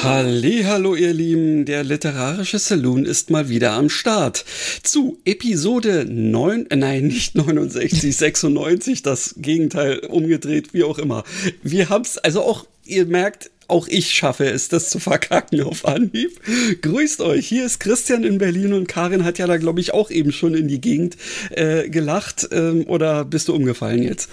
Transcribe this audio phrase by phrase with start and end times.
[0.00, 4.44] Hallo, ihr Lieben, der literarische Saloon ist mal wieder am Start.
[4.84, 11.24] Zu Episode 9, äh, nein, nicht 69, 96, das Gegenteil umgedreht, wie auch immer.
[11.64, 16.40] Wir haben's, also auch, ihr merkt, auch ich schaffe es, das zu verkacken auf Anhieb.
[16.80, 20.10] Grüßt euch, hier ist Christian in Berlin und Karin hat ja da, glaube ich, auch
[20.10, 21.16] eben schon in die Gegend
[21.50, 22.48] äh, gelacht.
[22.50, 24.30] Ähm, oder bist du umgefallen jetzt?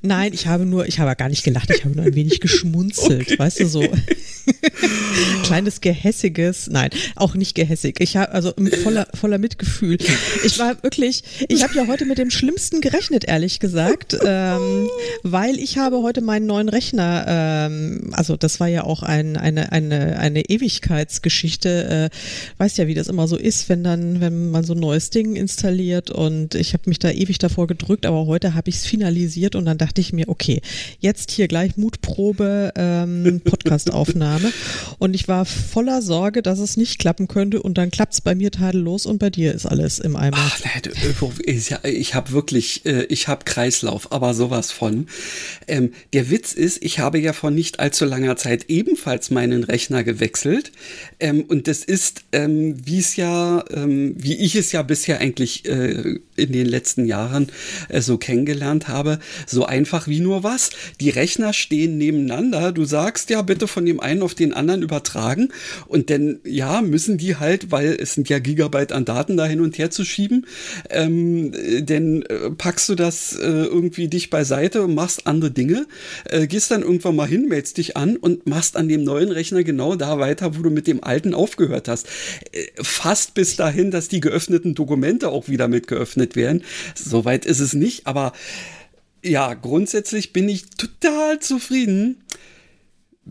[0.00, 3.22] Nein, ich habe nur, ich habe gar nicht gelacht, ich habe nur ein wenig geschmunzelt,
[3.22, 3.38] okay.
[3.38, 3.84] weißt du so.
[5.42, 7.96] Kleines gehässiges, nein, auch nicht gehässig.
[8.00, 9.98] Ich habe also voller, voller Mitgefühl.
[10.44, 14.88] Ich war wirklich, ich habe ja heute mit dem Schlimmsten gerechnet, ehrlich gesagt, ähm,
[15.22, 19.72] weil ich habe heute meinen neuen Rechner, ähm, also das war ja auch ein, eine,
[19.72, 22.10] eine, eine Ewigkeitsgeschichte.
[22.12, 22.16] Äh,
[22.58, 25.36] weißt ja, wie das immer so ist, wenn dann, wenn man so ein neues Ding
[25.36, 29.54] installiert und ich habe mich da ewig davor gedrückt, aber heute habe ich es finalisiert
[29.54, 30.60] und dann dachte ich mir, okay,
[31.00, 34.52] jetzt hier gleich Mutprobe, ähm, Podcastaufnahme.
[34.98, 38.34] Und ich war voller Sorge, dass es nicht klappen könnte und dann klappt es bei
[38.34, 40.36] mir tadellos und bei dir ist alles im Eimer.
[40.38, 40.92] Ach, nee,
[41.84, 45.06] ich habe wirklich, äh, ich habe Kreislauf, aber sowas von.
[45.66, 50.04] Ähm, der Witz ist, ich habe ja vor nicht allzu langer Zeit ebenfalls meinen Rechner
[50.04, 50.72] gewechselt.
[51.20, 55.64] Ähm, und das ist, ähm, wie es ja, ähm, wie ich es ja bisher eigentlich
[55.66, 57.48] äh, in den letzten Jahren
[57.88, 60.70] äh, so kennengelernt habe, so einfach wie nur was.
[61.00, 62.72] Die Rechner stehen nebeneinander.
[62.72, 65.50] Du sagst ja bitte von dem einen auf den anderen übertragen.
[65.86, 69.60] Und dann, ja, müssen die halt, weil es sind ja Gigabyte an Daten da hin
[69.60, 70.46] und her zu schieben,
[70.90, 75.86] ähm, denn äh, packst du das äh, irgendwie dich beiseite und machst andere Dinge,
[76.24, 79.64] äh, gehst dann irgendwann mal hin, meldest dich an und machst an dem neuen Rechner
[79.64, 82.06] genau da weiter, wo du mit dem alten aufgehört hast.
[82.52, 86.64] Äh, fast bis dahin, dass die geöffneten Dokumente auch wieder mit geöffnet werden.
[86.94, 88.32] Soweit ist es nicht, aber
[89.22, 92.22] ja, grundsätzlich bin ich total zufrieden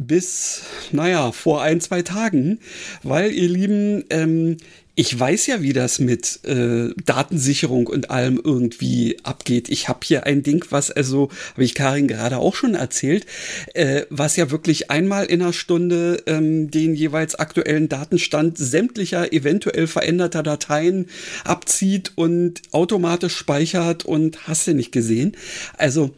[0.07, 2.59] bis, naja, vor ein, zwei Tagen,
[3.03, 4.57] weil ihr Lieben, ähm,
[4.99, 9.69] ich weiß ja, wie das mit äh, Datensicherung und allem irgendwie abgeht.
[9.69, 13.27] Ich habe hier ein Ding, was also, habe ich Karin gerade auch schon erzählt,
[13.75, 19.85] äh, was ja wirklich einmal in einer Stunde ähm, den jeweils aktuellen Datenstand sämtlicher eventuell
[19.85, 21.05] veränderter Dateien
[21.43, 25.37] abzieht und automatisch speichert und hast du nicht gesehen.
[25.77, 26.11] Also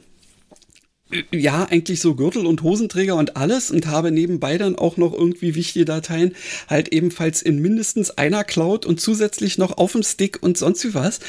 [1.32, 5.56] ja, eigentlich so Gürtel und Hosenträger und alles und habe nebenbei dann auch noch irgendwie
[5.56, 6.36] wichtige Dateien
[6.68, 10.94] halt ebenfalls in mindestens einer Cloud und zusätzlich noch auf dem Stick und sonst wie
[10.94, 11.20] was.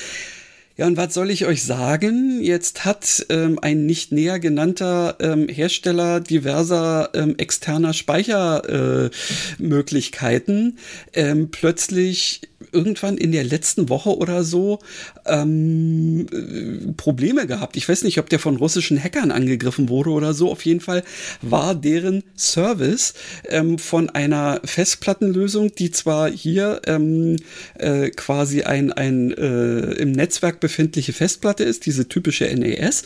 [0.81, 2.41] Ja, und was soll ich euch sagen?
[2.41, 10.79] Jetzt hat ähm, ein nicht näher genannter ähm, Hersteller diverser ähm, externer Speichermöglichkeiten
[11.13, 12.41] äh, ähm, plötzlich
[12.73, 14.79] irgendwann in der letzten Woche oder so
[15.27, 17.77] ähm, äh, Probleme gehabt.
[17.77, 20.51] Ich weiß nicht, ob der von russischen Hackern angegriffen wurde oder so.
[20.51, 21.03] Auf jeden Fall
[21.43, 23.15] war deren Service
[23.49, 27.37] ähm, von einer Festplattenlösung, die zwar hier ähm,
[27.79, 33.03] äh, quasi ein, ein äh, im Netzwerk befindliche Festplatte ist, diese typische NAS,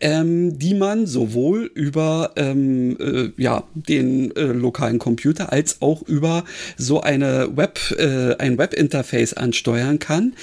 [0.00, 6.44] ähm, die man sowohl über ähm, äh, ja, den äh, lokalen Computer als auch über
[6.76, 10.34] so eine Web, äh, ein Webinterface ansteuern kann.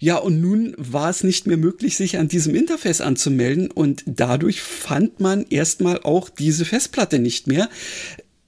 [0.00, 4.62] Ja, und nun war es nicht mehr möglich, sich an diesem Interface anzumelden und dadurch
[4.62, 7.68] fand man erstmal auch diese Festplatte nicht mehr.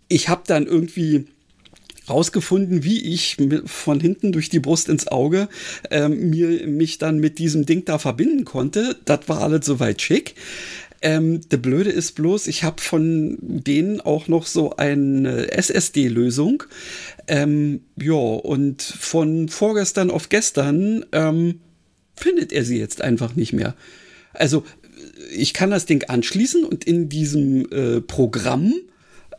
[0.08, 1.26] Ich habe dann irgendwie
[2.12, 3.36] rausgefunden, wie ich
[3.66, 5.48] von hinten durch die Brust ins Auge
[5.90, 8.96] ähm, mir, mich dann mit diesem Ding da verbinden konnte.
[9.04, 10.34] Das war alles soweit schick.
[11.02, 16.62] Ähm, der Blöde ist bloß, ich habe von denen auch noch so eine SSD-Lösung.
[17.26, 21.60] Ähm, ja, und von vorgestern auf gestern ähm,
[22.14, 23.74] findet er sie jetzt einfach nicht mehr.
[24.32, 24.64] Also,
[25.34, 28.72] ich kann das Ding anschließen und in diesem äh, Programm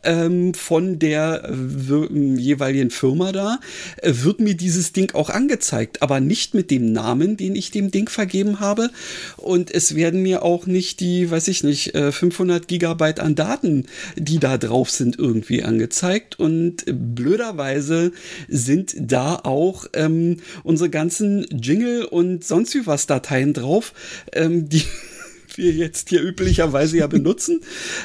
[0.04, 3.58] ähm, von der äh, jeweiligen Firma da,
[4.02, 7.90] äh, wird mir dieses Ding auch angezeigt, aber nicht mit dem Namen, den ich dem
[7.90, 8.90] Ding vergeben habe.
[9.36, 13.86] Und es werden mir auch nicht die, weiß ich nicht, äh, 500 Gigabyte an Daten,
[14.16, 16.38] die da drauf sind, irgendwie angezeigt.
[16.38, 18.12] Und blöderweise
[18.48, 23.92] sind da auch ähm, unsere ganzen Jingle und sonst wie was Dateien drauf,
[24.32, 24.82] ähm, die
[25.58, 27.60] wir jetzt hier üblicherweise ja benutzen.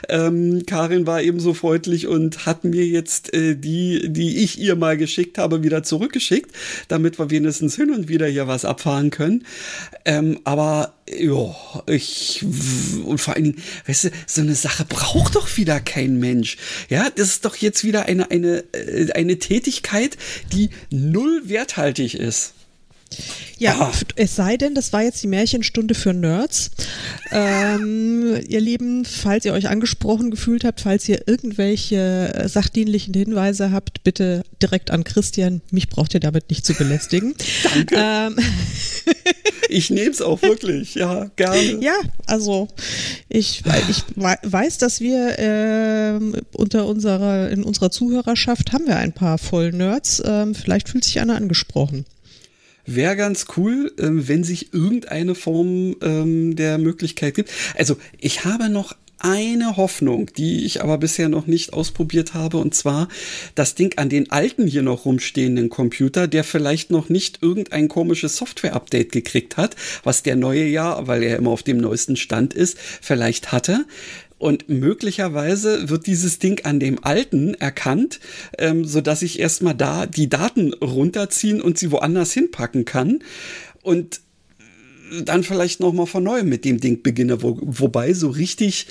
[0.07, 4.75] Ähm, Karin war eben so freundlich und hat mir jetzt äh, die, die ich ihr
[4.75, 6.51] mal geschickt habe, wieder zurückgeschickt,
[6.87, 9.45] damit wir wenigstens hin und wieder hier was abfahren können.
[10.05, 11.55] Ähm, aber ja,
[11.87, 12.45] ich
[13.05, 16.57] und vor allen Dingen, weißt du, so eine Sache braucht doch wieder kein Mensch.
[16.89, 20.17] Ja, das ist doch jetzt wieder eine eine äh, eine Tätigkeit,
[20.53, 22.53] die null werthaltig ist.
[23.57, 23.91] Ja, ah.
[24.15, 26.71] es sei denn, das war jetzt die Märchenstunde für Nerds.
[27.31, 33.71] Ähm, ihr Lieben, falls ihr euch angesprochen gefühlt habt, falls ihr irgendwelche äh, sachdienlichen Hinweise
[33.71, 35.61] habt, bitte direkt an Christian.
[35.71, 37.35] Mich braucht ihr damit nicht zu belästigen.
[37.63, 37.95] Danke.
[37.97, 38.35] Ähm.
[39.69, 41.79] ich nehme es auch wirklich, ja, gerne.
[41.81, 42.69] Ja, also
[43.27, 46.19] ich, ich weiß, dass wir äh,
[46.53, 50.21] unter unserer, in unserer Zuhörerschaft haben wir ein paar Vollnerds.
[50.25, 52.05] Ähm, vielleicht fühlt sich einer angesprochen.
[52.85, 57.51] Wäre ganz cool, ähm, wenn sich irgendeine Form ähm, der Möglichkeit gibt.
[57.75, 62.73] Also ich habe noch eine Hoffnung, die ich aber bisher noch nicht ausprobiert habe, und
[62.73, 63.09] zwar
[63.55, 68.37] das Ding an den alten hier noch rumstehenden Computer, der vielleicht noch nicht irgendein komisches
[68.37, 72.77] Software-Update gekriegt hat, was der neue ja, weil er immer auf dem neuesten Stand ist,
[73.01, 73.85] vielleicht hatte.
[74.39, 78.19] Und möglicherweise wird dieses Ding an dem alten erkannt,
[78.57, 83.19] ähm, so dass ich erstmal da die Daten runterziehen und sie woanders hinpacken kann.
[83.83, 84.21] Und
[85.25, 87.41] dann vielleicht noch mal von neuem mit dem Ding beginne.
[87.41, 88.87] Wo, wobei so richtig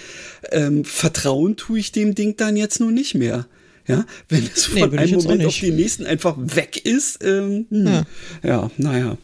[0.51, 3.47] ähm, Vertrauen tue ich dem Ding dann jetzt nur nicht mehr.
[3.87, 7.25] Ja, wenn es von nee, einem Moment auf den nächsten einfach weg ist.
[7.25, 7.87] Ähm, hm.
[7.87, 8.07] ja.
[8.43, 9.19] ja, naja.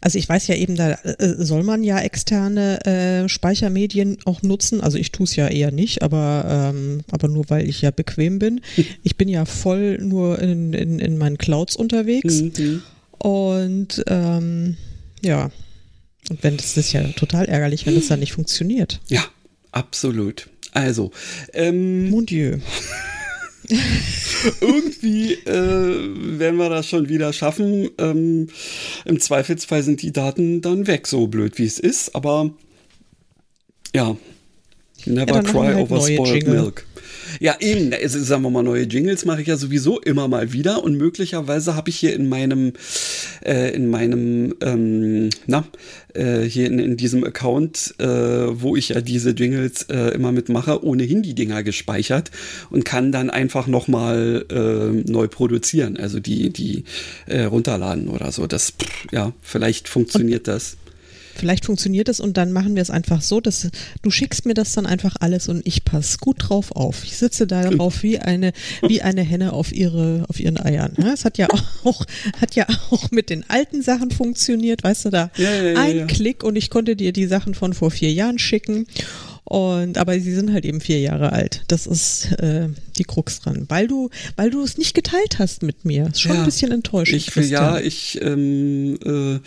[0.00, 4.80] Also ich weiß ja eben, da äh, soll man ja externe äh, Speichermedien auch nutzen.
[4.80, 8.38] Also ich tue es ja eher nicht, aber, ähm, aber nur weil ich ja bequem
[8.38, 8.60] bin.
[9.02, 12.42] Ich bin ja voll nur in, in, in meinen Clouds unterwegs.
[12.42, 12.82] Mhm.
[13.18, 14.76] Und ähm,
[15.24, 15.50] ja,
[16.28, 19.00] und wenn das ist ja total ärgerlich, wenn das dann nicht funktioniert.
[19.08, 19.24] Ja,
[19.72, 20.48] absolut.
[20.72, 21.10] Also,
[21.54, 22.58] ähm, Mon Dieu.
[24.60, 27.90] Irgendwie äh, werden wir das schon wieder schaffen.
[27.98, 28.48] Ähm,
[29.04, 32.14] Im Zweifelsfall sind die Daten dann weg, so blöd wie es ist.
[32.14, 32.50] Aber
[33.94, 34.16] ja,
[35.08, 36.62] never ja, cry halt over spoiled Jingle.
[36.62, 36.84] milk.
[37.40, 40.82] Ja, eben, also, sagen wir mal, neue Jingles mache ich ja sowieso immer mal wieder
[40.82, 42.72] und möglicherweise habe ich hier in meinem,
[43.44, 45.64] äh, in meinem, ähm, na,
[46.14, 50.84] äh, hier in, in diesem Account, äh, wo ich ja diese Jingles äh, immer mitmache,
[50.84, 52.30] ohnehin die Dinger gespeichert
[52.70, 56.84] und kann dann einfach nochmal äh, neu produzieren, also die, die
[57.26, 58.46] äh, runterladen oder so.
[58.46, 58.72] Das,
[59.12, 60.76] ja, vielleicht funktioniert das
[61.38, 63.68] vielleicht funktioniert es und dann machen wir es einfach so, dass
[64.02, 67.04] du schickst mir das dann einfach alles und ich passe gut drauf auf.
[67.04, 68.52] Ich sitze darauf wie eine,
[68.82, 70.94] wie eine Henne auf ihre, auf ihren Eiern.
[71.12, 71.48] Es hat ja
[71.84, 72.04] auch,
[72.40, 76.06] hat ja auch mit den alten Sachen funktioniert, weißt du, da ja, ja, ja, ein
[76.06, 78.86] Klick und ich konnte dir die Sachen von vor vier Jahren schicken.
[79.44, 81.62] Und aber sie sind halt eben vier Jahre alt.
[81.68, 82.68] Das ist äh,
[82.98, 86.08] die Krux dran, weil du, weil du es nicht geteilt hast mit mir.
[86.08, 87.26] Ist schon ein bisschen enttäuschend.
[87.34, 89.40] Ich, ja, ich ähm, äh,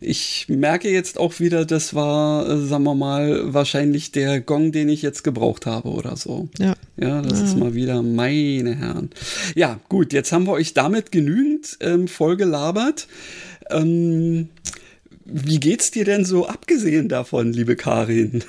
[0.00, 4.88] ich merke jetzt auch wieder, das war, äh, sagen wir mal, wahrscheinlich der Gong, den
[4.88, 6.48] ich jetzt gebraucht habe oder so.
[6.58, 6.74] Ja.
[6.96, 7.44] Ja, das ja.
[7.44, 9.10] ist mal wieder meine Herren.
[9.54, 13.08] Ja, gut, jetzt haben wir euch damit genügend ähm, vollgelabert.
[13.68, 14.48] Ähm,
[15.24, 18.42] wie geht's dir denn so abgesehen davon, liebe Karin?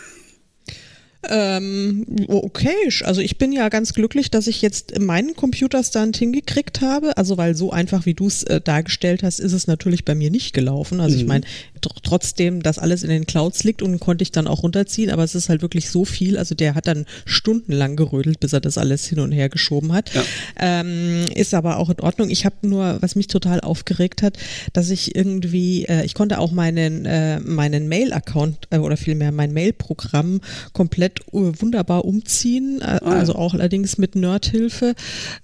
[1.29, 2.73] Ähm, okay,
[3.03, 7.15] also ich bin ja ganz glücklich, dass ich jetzt meinen Computerstand hingekriegt habe.
[7.17, 10.31] Also weil so einfach, wie du es äh, dargestellt hast, ist es natürlich bei mir
[10.31, 10.99] nicht gelaufen.
[10.99, 11.21] Also mhm.
[11.21, 11.45] ich meine,
[11.81, 15.35] trotzdem, dass alles in den Clouds liegt und konnte ich dann auch runterziehen, aber es
[15.35, 16.37] ist halt wirklich so viel.
[16.37, 20.11] Also der hat dann stundenlang gerödelt, bis er das alles hin und her geschoben hat.
[20.13, 20.23] Ja.
[20.59, 22.29] Ähm, ist aber auch in Ordnung.
[22.29, 24.37] Ich habe nur, was mich total aufgeregt hat,
[24.73, 29.53] dass ich irgendwie, äh, ich konnte auch meinen, äh, meinen Mail-Account äh, oder vielmehr mein
[29.53, 30.41] Mail-Programm
[30.73, 34.95] komplett uh, wunderbar umziehen, äh, ah, also auch allerdings mit Nerdhilfe.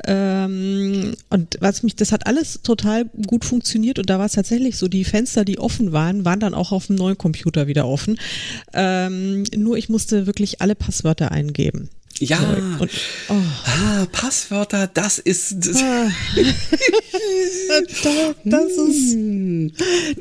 [0.06, 4.78] Ähm, und was mich, das hat alles total gut funktioniert und da war es tatsächlich
[4.78, 8.18] so, die Fenster, die offen waren, waren dann auch auf dem neuen Computer wieder offen.
[8.74, 11.90] Ähm, nur ich musste wirklich alle Passwörter eingeben.
[12.20, 12.40] Ja,
[12.80, 12.90] und,
[13.30, 13.34] oh.
[13.66, 15.56] ah, Passwörter, das ist.
[15.60, 16.10] Das, ah.
[18.44, 19.72] das, ist hm.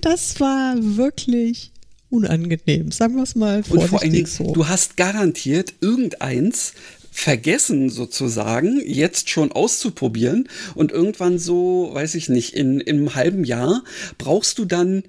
[0.03, 1.71] das war wirklich
[2.11, 2.91] unangenehm.
[2.93, 4.53] Sagen wir es mal vorsichtig Und vor allen Dingen, so.
[4.53, 6.75] du hast garantiert irgendeins
[7.11, 13.45] vergessen sozusagen, jetzt schon auszuprobieren und irgendwann so, weiß ich nicht, in, in einem halben
[13.45, 13.83] Jahr
[14.19, 15.03] brauchst du dann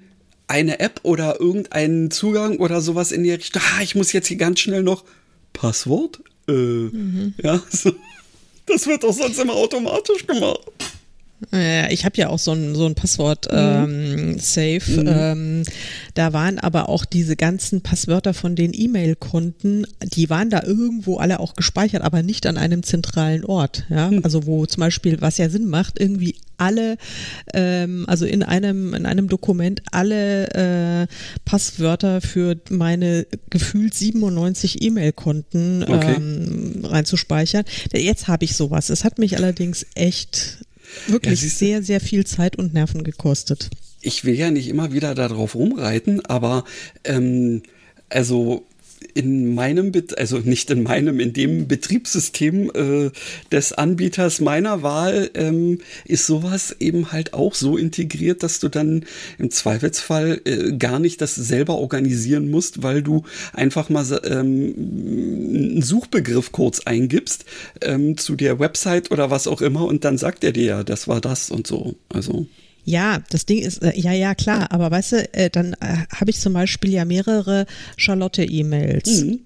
[0.46, 4.38] eine App oder irgendeinen Zugang oder sowas in die Richtung, ah, ich muss jetzt hier
[4.38, 5.04] ganz schnell noch
[5.52, 6.20] Passwort?
[6.48, 7.34] Äh, mhm.
[7.42, 7.92] ja, so.
[8.64, 10.60] das wird doch sonst immer automatisch gemacht.
[11.52, 14.80] Ja, ich habe ja auch so ein, so ein Passwort ähm, Safe.
[14.86, 15.06] Mhm.
[15.06, 15.62] Ähm,
[16.14, 21.40] da waren aber auch diese ganzen Passwörter von den E-Mail-Konten, die waren da irgendwo alle
[21.40, 23.84] auch gespeichert, aber nicht an einem zentralen Ort.
[23.88, 24.20] Ja, mhm.
[24.24, 26.96] also wo zum Beispiel, was ja Sinn macht, irgendwie alle,
[27.54, 30.48] ähm, also in einem in einem Dokument alle
[31.02, 31.06] äh,
[31.44, 36.14] Passwörter für meine gefühlt 97 E-Mail-Konten okay.
[36.16, 37.64] ähm, reinzuspeichern.
[37.92, 38.90] Jetzt habe ich sowas.
[38.90, 40.58] Es hat mich allerdings echt
[41.06, 43.70] wirklich ja, sehr, sehr viel Zeit und Nerven gekostet.
[44.00, 46.64] Ich will ja nicht immer wieder darauf rumreiten, aber
[47.04, 47.62] ähm,
[48.08, 48.66] also
[49.14, 53.10] in meinem, also nicht in meinem, in dem Betriebssystem äh,
[53.50, 59.04] des Anbieters meiner Wahl ähm, ist sowas eben halt auch so integriert, dass du dann
[59.38, 65.82] im Zweifelsfall äh, gar nicht das selber organisieren musst, weil du einfach mal ähm, einen
[65.82, 67.44] Suchbegriff kurz eingibst
[67.82, 71.08] ähm, zu der Website oder was auch immer und dann sagt er dir ja, das
[71.08, 71.96] war das und so.
[72.08, 72.46] Also.
[72.88, 76.30] Ja, das Ding ist, äh, ja, ja, klar, aber weißt du, äh, dann äh, habe
[76.30, 77.66] ich zum Beispiel ja mehrere
[77.98, 79.24] Charlotte-E-Mails.
[79.24, 79.40] Mhm.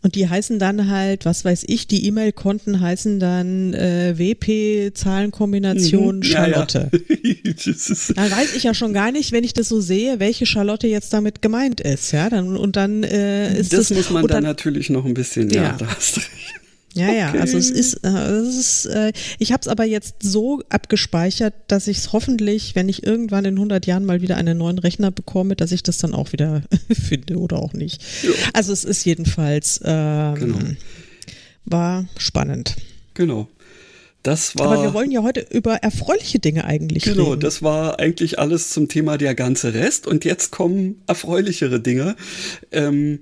[0.00, 6.22] Und die heißen dann halt, was weiß ich, die E-Mail-Konten heißen dann äh, WP-Zahlenkombination mhm,
[6.22, 6.90] Charlotte.
[6.90, 6.98] Ja,
[7.34, 7.52] ja.
[8.16, 11.12] dann weiß ich ja schon gar nicht, wenn ich das so sehe, welche Charlotte jetzt
[11.12, 12.30] damit gemeint ist, ja.
[12.30, 13.88] Dann, und dann äh, ist das.
[13.88, 16.51] Das muss man dann, dann, natürlich noch ein bisschen, ja, ja da hast recht.
[16.94, 17.18] Ja, okay.
[17.18, 21.54] ja, also es ist, äh, es ist äh, ich habe es aber jetzt so abgespeichert,
[21.68, 25.10] dass ich es hoffentlich, wenn ich irgendwann in 100 Jahren mal wieder einen neuen Rechner
[25.10, 28.02] bekomme, dass ich das dann auch wieder finde oder auch nicht.
[28.22, 28.30] Ja.
[28.52, 30.58] Also es ist jedenfalls, ähm, genau.
[31.64, 32.76] war spannend.
[33.14, 33.48] Genau.
[34.22, 37.24] Das war, Aber wir wollen ja heute über erfreuliche Dinge eigentlich genau, reden.
[37.24, 40.06] Genau, das war eigentlich alles zum Thema der ganze Rest.
[40.06, 42.14] Und jetzt kommen erfreulichere Dinge.
[42.70, 43.20] Ähm,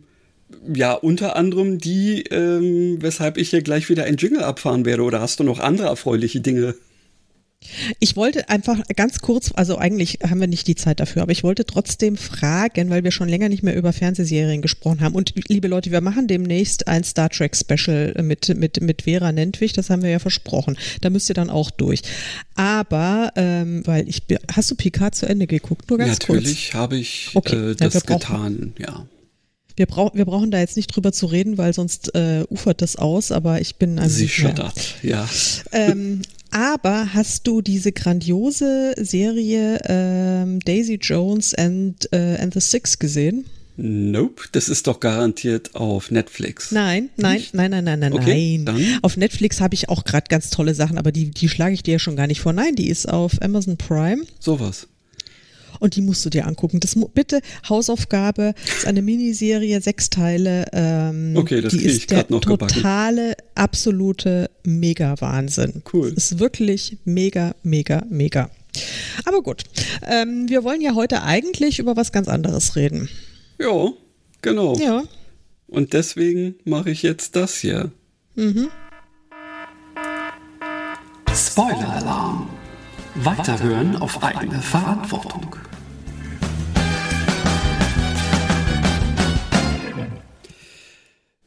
[0.74, 5.02] ja, unter anderem die, ähm, weshalb ich hier gleich wieder ein Jingle abfahren werde.
[5.02, 6.74] Oder hast du noch andere erfreuliche Dinge?
[7.98, 11.44] Ich wollte einfach ganz kurz, also eigentlich haben wir nicht die Zeit dafür, aber ich
[11.44, 15.14] wollte trotzdem fragen, weil wir schon länger nicht mehr über Fernsehserien gesprochen haben.
[15.14, 19.74] Und liebe Leute, wir machen demnächst ein Star Trek Special mit, mit, mit Vera Nentwich,
[19.74, 20.78] das haben wir ja versprochen.
[21.02, 22.00] Da müsst ihr dann auch durch.
[22.54, 25.90] Aber, ähm, weil ich, hast du Picard zu Ende geguckt?
[25.90, 26.44] Nur ganz Natürlich kurz.
[26.44, 27.70] Natürlich habe ich okay.
[27.72, 29.06] äh, das getan, ja.
[29.76, 32.96] Wir, brauch, wir brauchen da jetzt nicht drüber zu reden, weil sonst äh, ufert das
[32.96, 35.28] aus, aber ich bin ein Sie schottert, ja.
[35.72, 42.98] Ähm, aber hast du diese grandiose Serie ähm, Daisy Jones and, äh, and the Six
[42.98, 43.44] gesehen?
[43.76, 46.70] Nope, das ist doch garantiert auf Netflix.
[46.70, 48.66] Nein, nein, nein, nein, nein, nein, okay, nein.
[48.66, 48.98] Dann.
[49.00, 51.92] Auf Netflix habe ich auch gerade ganz tolle Sachen, aber die, die schlage ich dir
[51.92, 52.52] ja schon gar nicht vor.
[52.52, 54.24] Nein, die ist auf Amazon Prime.
[54.38, 54.86] Sowas
[55.80, 56.78] und die musst du dir angucken.
[56.80, 60.66] Das bitte Hausaufgabe ist eine Miniserie, sechs Teile.
[60.72, 63.50] Ähm, okay, das die ist der noch totale, gebacken.
[63.56, 65.82] absolute Mega-Wahnsinn.
[65.92, 66.12] Cool.
[66.12, 68.50] Das ist wirklich mega, mega, mega.
[69.24, 69.64] Aber gut,
[70.06, 73.08] ähm, wir wollen ja heute eigentlich über was ganz anderes reden.
[73.58, 73.88] Ja,
[74.42, 74.76] genau.
[74.76, 75.02] Ja.
[75.66, 77.90] Und deswegen mache ich jetzt das hier.
[78.34, 78.68] Mhm.
[81.34, 82.48] Spoiler-Alarm.
[83.16, 85.56] Weiterhören auf eigene Verantwortung.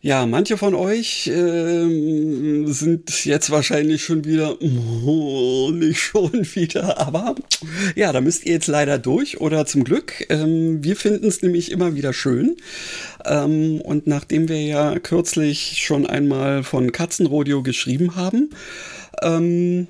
[0.06, 1.86] Ja, manche von euch äh,
[2.66, 7.36] sind jetzt wahrscheinlich schon wieder, nicht schon wieder, aber
[7.96, 10.26] ja, da müsst ihr jetzt leider durch oder zum Glück.
[10.28, 12.58] Ähm, wir finden es nämlich immer wieder schön.
[13.24, 18.50] Ähm, und nachdem wir ja kürzlich schon einmal von Katzenrodeo geschrieben haben,
[19.22, 19.88] ähm,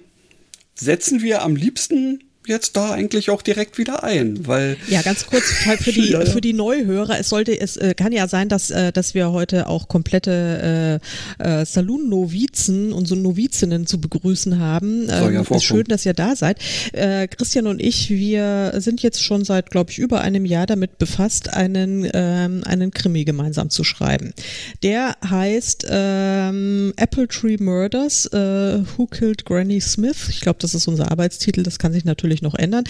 [0.75, 5.44] setzen wir am liebsten jetzt da eigentlich auch direkt wieder ein, weil ja ganz kurz
[5.80, 6.26] für die ja, ja.
[6.26, 9.68] für die Neuhörer es sollte es äh, kann ja sein dass äh, dass wir heute
[9.68, 11.00] auch komplette
[11.40, 15.08] äh, äh, Saloon Novizen und so Novizinnen zu begrüßen haben.
[15.10, 16.60] Ähm, ja ist schön dass ihr da seid.
[16.92, 20.98] Äh, Christian und ich wir sind jetzt schon seit glaube ich über einem Jahr damit
[20.98, 24.34] befasst einen ähm, einen Krimi gemeinsam zu schreiben.
[24.82, 30.28] Der heißt ähm, Apple Tree Murders äh, Who Killed Granny Smith?
[30.30, 31.64] Ich glaube das ist unser Arbeitstitel.
[31.64, 32.84] Das kann sich natürlich natürlich noch ändern.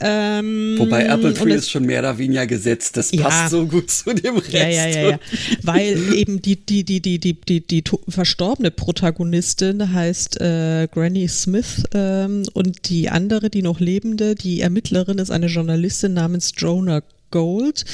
[0.00, 2.96] Ähm, Wobei Apple Tree ist schon mehr oder weniger gesetzt.
[2.96, 4.52] Das ja, passt so gut zu dem Rest.
[4.52, 5.20] Ja, ja, ja, ja.
[5.62, 11.84] Weil eben die, die, die, die, die, die, die verstorbene Protagonistin heißt äh, Granny Smith
[11.94, 17.84] ähm, und die andere, die noch lebende, die Ermittlerin ist eine Journalistin namens Jonah Gold.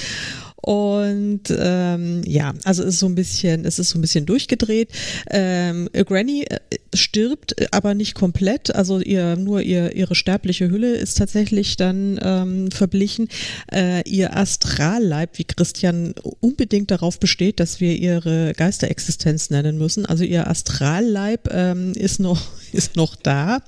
[0.61, 4.91] Und ähm, ja, also es ist so ein bisschen, es ist so ein bisschen durchgedreht.
[5.31, 6.59] Ähm, Granny äh,
[6.95, 8.75] stirbt, aber nicht komplett.
[8.75, 13.29] Also ihr nur ihr ihre sterbliche Hülle ist tatsächlich dann ähm, verblichen.
[13.73, 20.07] Äh, ihr Astralleib, wie Christian unbedingt darauf besteht, dass wir ihre Geisterexistenz nennen müssen.
[20.07, 23.62] Also ihr Astralleib ähm, ist noch ist noch da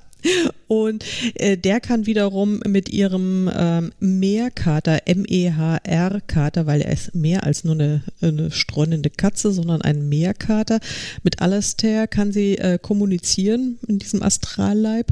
[0.67, 7.65] Und äh, der kann wiederum mit ihrem ähm, Meerkater, M-E-H-R-Kater, weil er ist mehr als
[7.65, 10.81] nur eine, eine streunende Katze, sondern ein Meerkater.
[11.23, 15.09] Mit Alastair kann sie äh, kommunizieren in diesem Astralleib.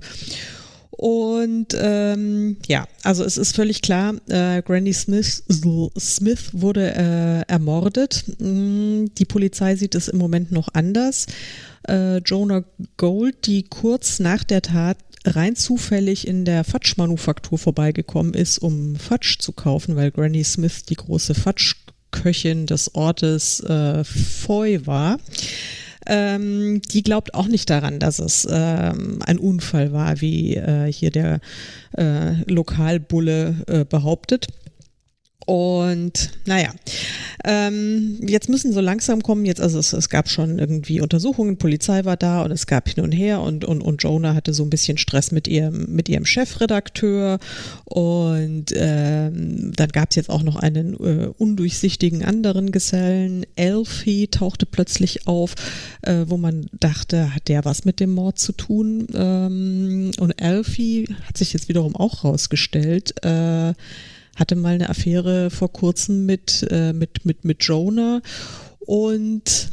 [0.98, 5.44] Und ähm, ja, also es ist völlig klar, äh, Granny Smith,
[5.96, 8.24] Smith wurde äh, ermordet.
[8.40, 11.26] Mm, die Polizei sieht es im Moment noch anders.
[11.86, 12.64] Äh, Jonah
[12.96, 19.38] Gold, die kurz nach der Tat rein zufällig in der Fatsch-Manufaktur vorbeigekommen ist, um Fatsch
[19.38, 25.18] zu kaufen, weil Granny Smith die große Fatsch-Köchin des Ortes äh, Foy war
[26.08, 31.10] ähm, die glaubt auch nicht daran, dass es ähm, ein Unfall war, wie äh, hier
[31.10, 31.40] der
[31.96, 34.48] äh, Lokalbulle äh, behauptet.
[35.46, 36.74] Und naja,
[37.44, 42.04] ähm, jetzt müssen so langsam kommen, jetzt, also es, es, gab schon irgendwie Untersuchungen, Polizei
[42.04, 44.68] war da und es gab hin und her und, und, und Jonah hatte so ein
[44.68, 47.38] bisschen Stress mit ihrem, mit ihrem Chefredakteur
[47.84, 53.46] und ähm, dann gab es jetzt auch noch einen äh, undurchsichtigen anderen Gesellen.
[53.56, 55.54] Elfie tauchte plötzlich auf,
[56.02, 59.06] äh, wo man dachte, hat der was mit dem Mord zu tun?
[59.14, 63.72] Ähm, und Elfie hat sich jetzt wiederum auch rausgestellt, äh,
[64.38, 68.20] hatte mal eine Affäre vor kurzem mit, äh, mit, mit, mit Jonah
[68.80, 69.70] und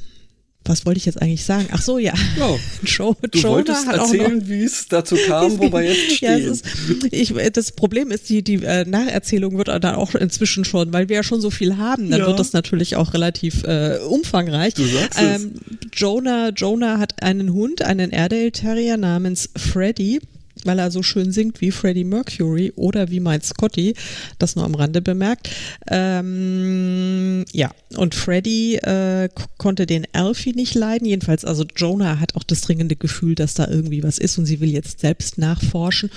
[0.67, 1.67] was wollte ich jetzt eigentlich sagen?
[1.71, 2.13] Ach so, ja.
[2.37, 2.55] ja.
[2.85, 6.41] Jo, du Jonah wolltest erzählen, wie es dazu kam, wo wir jetzt stehen.
[6.41, 6.65] Ja, ist,
[7.11, 11.17] ich, das Problem ist, die, die äh, Nacherzählung wird dann auch inzwischen schon, weil wir
[11.17, 12.27] ja schon so viel haben, dann ja.
[12.27, 14.73] wird das natürlich auch relativ äh, umfangreich.
[14.73, 15.99] Du sagst ähm, es.
[15.99, 20.19] Jonah, Jonah hat einen Hund, einen Airedale Terrier namens Freddy
[20.65, 23.95] weil er so schön singt wie Freddie Mercury oder wie mein Scotty,
[24.39, 25.49] das nur am Rande bemerkt.
[25.89, 32.43] Ähm, ja, und Freddie äh, konnte den Alfie nicht leiden, jedenfalls, also Jonah hat auch
[32.43, 36.09] das dringende Gefühl, dass da irgendwie was ist und sie will jetzt selbst nachforschen.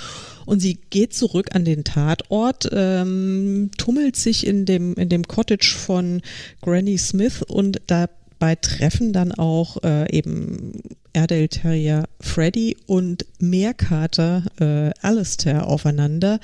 [0.45, 5.75] Und sie geht zurück an den Tatort, ähm, tummelt sich in dem, in dem Cottage
[5.77, 6.21] von
[6.61, 10.73] Granny Smith und dabei treffen dann auch äh, eben
[11.13, 16.39] Airedale Terrier Freddy und Meerkater äh, Alistair aufeinander.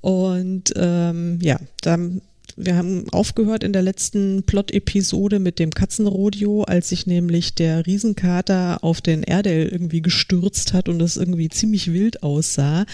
[0.00, 2.22] Und ähm, ja, dann
[2.56, 8.82] wir haben aufgehört in der letzten Plot-Episode mit dem Katzenrodeo, als sich nämlich der Riesenkater
[8.82, 12.84] auf den Erdel irgendwie gestürzt hat und es irgendwie ziemlich wild aussah.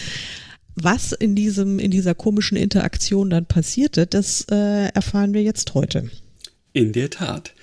[0.75, 6.11] Was in diesem, in dieser komischen Interaktion dann passierte, das äh, erfahren wir jetzt heute.
[6.73, 7.55] In der Tat.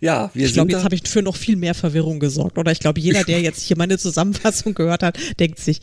[0.00, 2.58] Ja, wir ich glaube, jetzt habe ich für noch viel mehr Verwirrung gesorgt.
[2.58, 5.80] Oder ich glaube, jeder, der jetzt hier meine Zusammenfassung gehört hat, denkt sich,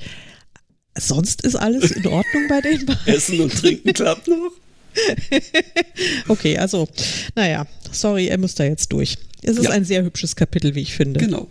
[0.98, 3.14] sonst ist alles in Ordnung bei den beiden.
[3.14, 4.52] Essen und Trinken klappt noch.
[6.28, 6.88] okay, also,
[7.36, 9.18] naja, sorry, er muss da jetzt durch.
[9.42, 9.72] Es ist ja.
[9.72, 11.20] ein sehr hübsches Kapitel, wie ich finde.
[11.20, 11.50] Genau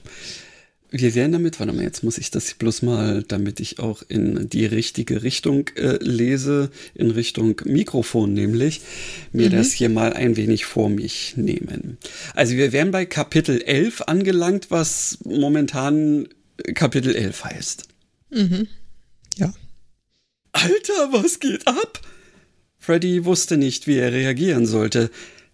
[0.93, 4.49] wir werden damit, warte mal, jetzt muss ich das bloß mal, damit ich auch in
[4.51, 8.83] die richtige Richtung äh, lese, in Richtung Mikrofon nämlich,
[9.33, 9.53] mir mhm.
[9.53, 11.97] das hier mal ein wenig vor mich nehmen.
[12.35, 16.29] Also wir wären bei Kapitel 11 angelangt, was momentan
[16.75, 17.85] Kapitel 11 heißt.
[18.31, 18.69] Mhm.
[19.39, 19.53] Ja.
[20.53, 22.01] Alter, was geht ab?
[22.77, 25.11] Freddy wusste nicht, wie er reagieren sollte.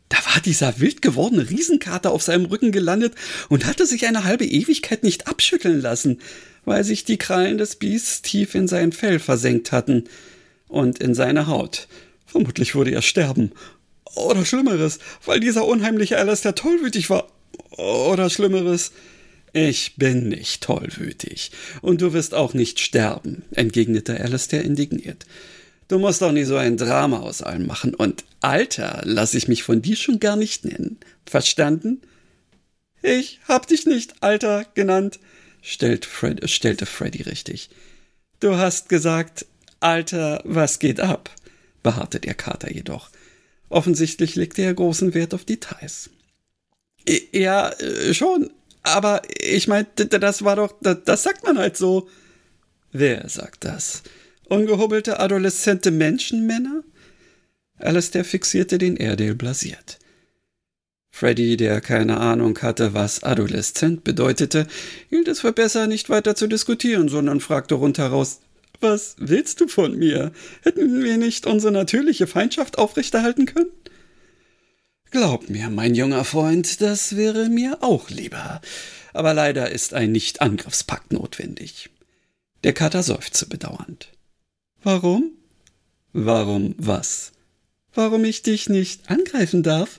[0.09, 3.15] Da war dieser wild gewordene Riesenkater auf seinem Rücken gelandet
[3.49, 6.21] und hatte sich eine halbe Ewigkeit nicht abschütteln lassen,
[6.65, 10.05] weil sich die Krallen des Biests tief in sein Fell versenkt hatten
[10.69, 11.89] und in seine Haut.
[12.27, 13.53] Vermutlich würde er sterben.
[14.15, 17.31] Oder Schlimmeres, weil dieser unheimliche Alastair tollwütig war.
[17.71, 18.93] Oder Schlimmeres,
[19.53, 21.53] ich bin nicht tollwütig.
[21.81, 25.27] Und du wirst auch nicht sterben, entgegnete Alastair indigniert.
[25.89, 27.95] Du musst doch nicht so ein Drama aus allem machen.
[27.95, 30.99] Und Alter, lass ich mich von dir schon gar nicht nennen.
[31.27, 32.03] Verstanden?
[33.03, 35.19] Ich hab dich nicht Alter genannt,
[35.63, 37.71] stellt Fred, stellte Freddy richtig.
[38.41, 39.47] Du hast gesagt,
[39.81, 41.31] Alter, was geht ab?
[41.83, 43.09] beharrte der Kater jedoch.
[43.69, 46.11] Offensichtlich legte er großen Wert auf Details.
[47.33, 48.51] Ja, äh, schon,
[48.83, 52.09] aber ich meinte, das war doch, das sagt man halt so.
[52.93, 54.03] Wer sagt das?
[54.49, 56.83] Ungehobbelte adoleszente Menschenmänner?
[57.79, 59.99] Alistair fixierte den Airedale blasiert.
[61.11, 64.67] Freddy, der keine Ahnung hatte, was adoleszent bedeutete,
[65.11, 68.41] hielt es für besser, nicht weiter zu diskutieren, sondern fragte rundheraus,
[68.81, 70.33] was willst du von mir?
[70.63, 73.71] Hätten wir nicht unsere natürliche Feindschaft aufrechterhalten können?
[75.11, 78.61] Glaub mir, mein junger Freund, das wäre mir auch lieber.
[79.13, 81.91] Aber leider ist ein Nicht-Angriffspakt notwendig.
[82.63, 84.11] Der Kater seufzte bedauernd.
[84.83, 85.33] Warum?
[86.13, 87.33] Warum was?
[87.95, 89.99] Warum ich dich nicht angreifen darf?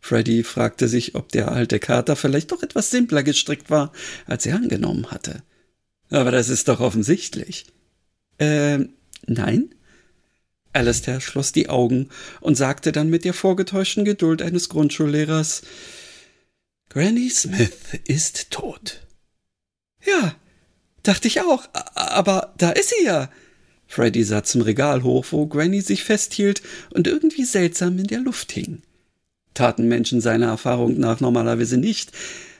[0.00, 3.92] Freddy fragte sich, ob der alte Kater vielleicht doch etwas simpler gestrickt war,
[4.26, 5.42] als er angenommen hatte.
[6.10, 7.66] Aber das ist doch offensichtlich.
[8.38, 8.90] Ähm,
[9.26, 9.74] nein?
[10.72, 12.08] Alistair schloss die Augen
[12.40, 15.62] und sagte dann mit der vorgetäuschten Geduld eines Grundschullehrers
[16.88, 17.72] Granny Smith
[18.06, 19.06] ist tot.
[20.04, 20.34] Ja,
[21.02, 23.30] dachte ich auch, aber da ist sie ja.
[23.92, 26.62] Freddy sah zum Regal hoch, wo Granny sich festhielt
[26.94, 28.80] und irgendwie seltsam in der Luft hing.
[29.52, 32.10] Taten Menschen seiner Erfahrung nach normalerweise nicht,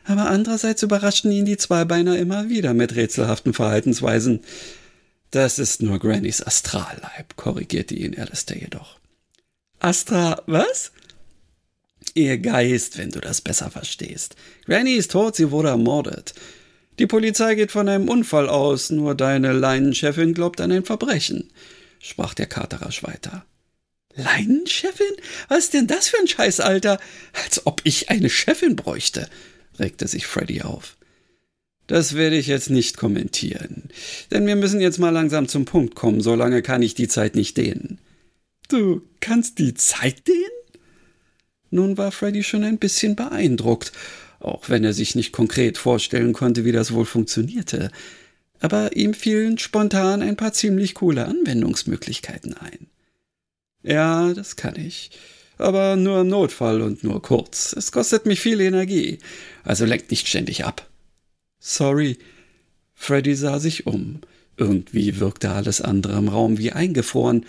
[0.05, 4.40] aber andererseits überraschten ihn die Zweibeiner immer wieder mit rätselhaften Verhaltensweisen.
[5.31, 8.99] Das ist nur Grannys Astralleib, korrigierte ihn Alistair jedoch.
[9.79, 10.92] Astra, was?
[12.12, 14.37] Ihr Geist, wenn du das besser verstehst.
[14.66, 16.35] Granny ist tot, sie wurde ermordet.
[17.03, 21.51] Die Polizei geht von einem Unfall aus, nur deine Leinenchefin glaubt an ein Verbrechen,
[21.99, 23.45] sprach der Katerrasch weiter.
[24.15, 25.17] Leinenchefin?
[25.49, 27.01] Was ist denn das für ein Scheiß, Alter?
[27.43, 29.29] Als ob ich eine Chefin bräuchte,
[29.81, 30.97] regte sich Freddy auf.
[31.88, 33.88] Das werde ich jetzt nicht kommentieren,
[34.31, 37.35] denn wir müssen jetzt mal langsam zum Punkt kommen, so lange kann ich die Zeit
[37.35, 37.99] nicht dehnen.
[38.69, 40.38] Du kannst die Zeit dehnen?
[41.69, 43.91] Nun war Freddy schon ein bisschen beeindruckt,
[44.42, 47.90] auch wenn er sich nicht konkret vorstellen konnte, wie das wohl funktionierte.
[48.61, 52.87] Aber ihm fielen spontan ein paar ziemlich coole Anwendungsmöglichkeiten ein.
[53.83, 55.11] Ja, das kann ich.
[55.59, 57.72] Aber nur im Notfall und nur kurz.
[57.72, 59.18] Es kostet mich viel Energie.
[59.64, 60.88] Also lenkt nicht ständig ab.
[61.59, 62.18] Sorry.
[62.94, 64.20] Freddy sah sich um.
[64.57, 67.46] Irgendwie wirkte alles andere im Raum wie eingefroren.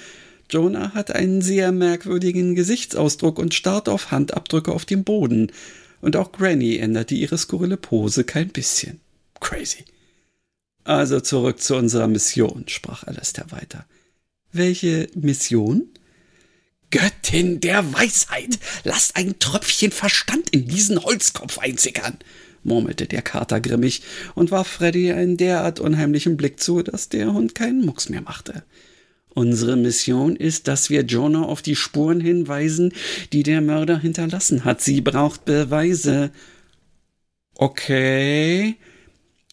[0.50, 5.52] Jonah hat einen sehr merkwürdigen Gesichtsausdruck und starrt auf Handabdrücke auf dem Boden.
[6.04, 9.00] Und auch Granny änderte ihre skurrile Pose kein bisschen.
[9.40, 9.86] Crazy.
[10.84, 13.86] Also zurück zu unserer Mission, sprach Alistair weiter.
[14.52, 15.88] Welche Mission?
[16.92, 22.20] Göttin der Weisheit, lasst ein Tröpfchen Verstand in diesen Holzkopf einsickern
[22.64, 24.02] murmelte der Kater grimmig
[24.36, 28.64] und warf Freddy einen derart unheimlichen Blick zu, dass der Hund keinen Mucks mehr machte.
[29.36, 32.94] Unsere Mission ist, dass wir Jonah auf die Spuren hinweisen,
[33.32, 34.82] die der Mörder hinterlassen hat.
[34.82, 36.32] Sie braucht Beweise.
[37.56, 38.76] Okay.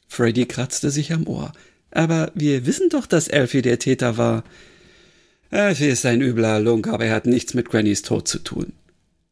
[0.06, 1.52] Freddy kratzte sich am Ohr.
[1.90, 4.44] Aber wir wissen doch, dass Elfie der Täter war.
[5.50, 8.72] Elfie ist ein übler Lunk, aber er hat nichts mit Grannys Tod zu tun.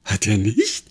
[0.05, 0.87] Hat er nicht?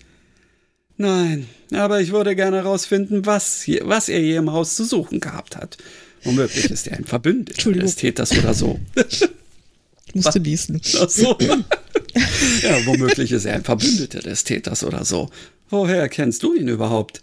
[0.96, 5.20] Nein, aber ich würde gerne herausfinden, was, hier, was er hier im Haus zu suchen
[5.20, 5.78] gehabt hat.
[6.24, 8.78] Womöglich ist er ein Verbündeter des Täters oder so.
[10.08, 10.80] Ich musste niesen.
[11.00, 11.36] Ach so.
[12.62, 15.30] ja, womöglich ist er ein Verbündeter des Täters oder so.
[15.68, 17.22] Woher kennst du ihn überhaupt?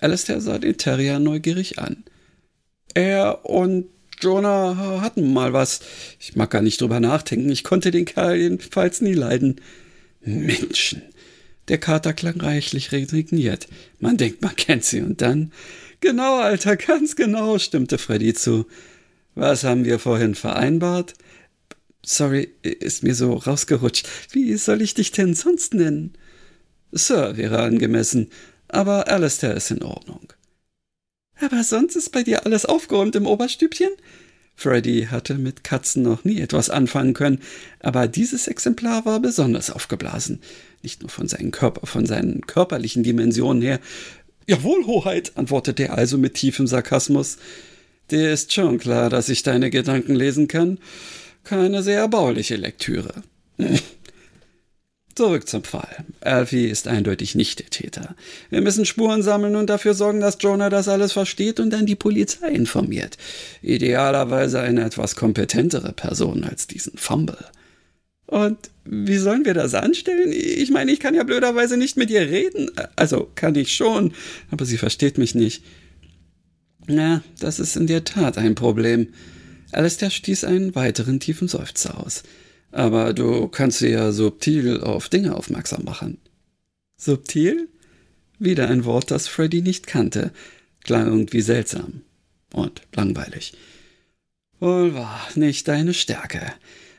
[0.00, 2.04] Alistair sah den Terrier neugierig an.
[2.94, 3.86] Er und
[4.20, 5.80] Jonah hatten mal was.
[6.20, 7.50] Ich mag gar nicht drüber nachdenken.
[7.50, 9.60] Ich konnte den Kerl jedenfalls nie leiden.
[10.20, 11.02] Menschen.
[11.68, 13.66] Der Kater klang reichlich resigniert.
[13.98, 15.52] Man denkt, man kennt sie und dann.
[16.00, 18.66] Genau, Alter, ganz genau, stimmte Freddy zu.
[19.34, 21.14] Was haben wir vorhin vereinbart?
[22.08, 24.06] Sorry, ist mir so rausgerutscht.
[24.30, 26.12] Wie soll ich dich denn sonst nennen?
[26.92, 28.30] Sir wäre angemessen,
[28.68, 30.32] aber Alistair ist in Ordnung.
[31.40, 33.90] Aber sonst ist bei dir alles aufgeräumt im Oberstübchen?
[34.54, 37.40] Freddy hatte mit Katzen noch nie etwas anfangen können,
[37.80, 40.40] aber dieses Exemplar war besonders aufgeblasen.
[40.84, 43.80] Nicht nur von seinem Körper, von seinen körperlichen Dimensionen her.
[44.46, 47.38] Jawohl, Hoheit, antwortete er also mit tiefem Sarkasmus.
[48.12, 50.78] Dir ist schon klar, dass ich deine Gedanken lesen kann.
[51.46, 53.22] Keine sehr erbauliche Lektüre.
[55.14, 56.04] Zurück zum Fall.
[56.20, 58.16] Alfie ist eindeutig nicht der Täter.
[58.50, 61.94] Wir müssen Spuren sammeln und dafür sorgen, dass Jonah das alles versteht und dann die
[61.94, 63.16] Polizei informiert.
[63.62, 67.38] Idealerweise eine etwas kompetentere Person als diesen Fumble.
[68.26, 70.32] Und wie sollen wir das anstellen?
[70.32, 72.72] Ich meine, ich kann ja blöderweise nicht mit ihr reden.
[72.96, 74.14] Also kann ich schon,
[74.50, 75.62] aber sie versteht mich nicht.
[76.88, 79.08] Na, das ist in der Tat ein Problem.
[79.72, 82.22] Alistair stieß einen weiteren tiefen Seufzer aus.
[82.72, 86.18] Aber du kannst sie ja subtil auf Dinge aufmerksam machen.
[86.96, 87.68] Subtil?
[88.38, 90.32] Wieder ein Wort, das Freddy nicht kannte.
[90.84, 92.02] Klang irgendwie seltsam.
[92.52, 93.54] Und langweilig.
[94.60, 96.52] Wohl wahr, nicht deine Stärke.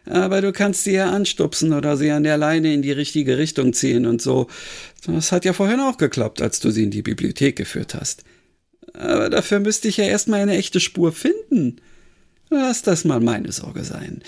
[0.05, 3.73] Aber du kannst sie ja anstupsen oder sie an der Leine in die richtige Richtung
[3.73, 4.47] ziehen und so.
[5.05, 8.23] Das hat ja vorhin auch geklappt, als du sie in die Bibliothek geführt hast.
[8.93, 11.81] Aber dafür müsste ich ja erstmal eine echte Spur finden.
[12.49, 14.21] Lass das mal meine Sorge sein.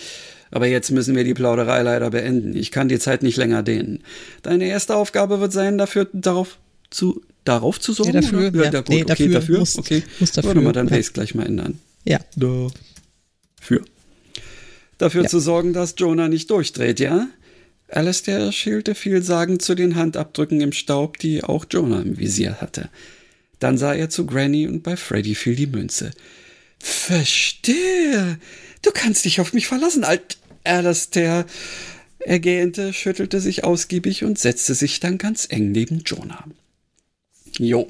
[0.52, 2.56] Aber jetzt müssen wir die Plauderei leider beenden.
[2.56, 4.04] Ich kann die Zeit nicht länger dehnen.
[4.42, 6.58] Deine erste Aufgabe wird sein, dafür darauf
[6.90, 8.12] zu darauf zu sorgen.
[8.14, 8.64] Nee, dafür, oder?
[8.64, 9.60] ja, ja, nee, okay, dafür, dafür.
[9.60, 10.04] Muss, okay.
[10.20, 10.96] Muss dafür, Warte mal, dann ja.
[10.96, 11.80] ich es gleich mal ändern.
[12.04, 12.20] Ja.
[13.62, 13.82] Für.
[14.98, 15.30] Dafür Ja.
[15.30, 17.28] zu sorgen, dass Jonah nicht durchdreht, ja?
[17.90, 22.90] Alistair schielte vielsagend zu den Handabdrücken im Staub, die auch Jonah im Visier hatte.
[23.60, 26.12] Dann sah er zu Granny und bei Freddy fiel die Münze.
[26.80, 28.40] Verstehe.
[28.82, 31.46] Du kannst dich auf mich verlassen, alt Alastair.
[32.20, 36.46] Er gähnte, schüttelte sich ausgiebig und setzte sich dann ganz eng neben Jonah.
[37.58, 37.90] Jo.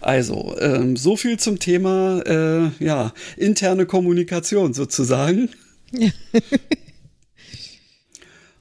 [0.00, 5.50] Also, ähm, so viel zum Thema, äh, ja, interne Kommunikation sozusagen.
[5.92, 6.10] Ja.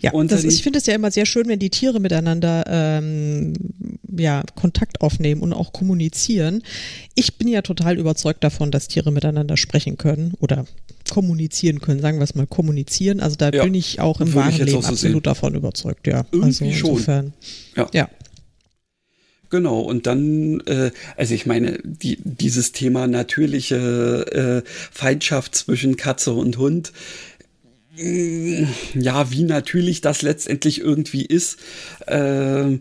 [0.06, 3.54] Ja, und das, ich finde es ja immer sehr schön, wenn die Tiere miteinander ähm,
[4.16, 6.62] ja, Kontakt aufnehmen und auch kommunizieren.
[7.16, 10.68] Ich bin ja total überzeugt davon, dass Tiere miteinander sprechen können oder
[11.10, 13.20] kommunizieren können, sagen wir es mal, kommunizieren.
[13.20, 15.24] Also da ja, bin ich auch im wahren Leben so absolut sehen.
[15.24, 16.24] davon überzeugt, ja.
[16.32, 17.34] Irgendwie also insofern,
[17.74, 17.84] schon.
[17.84, 17.90] Ja.
[17.92, 18.10] ja.
[19.50, 26.34] Genau, und dann, äh, also ich meine, die, dieses Thema natürliche äh, Feindschaft zwischen Katze
[26.34, 26.92] und Hund,
[27.96, 31.60] ja, wie natürlich das letztendlich irgendwie ist.
[32.08, 32.78] Äh,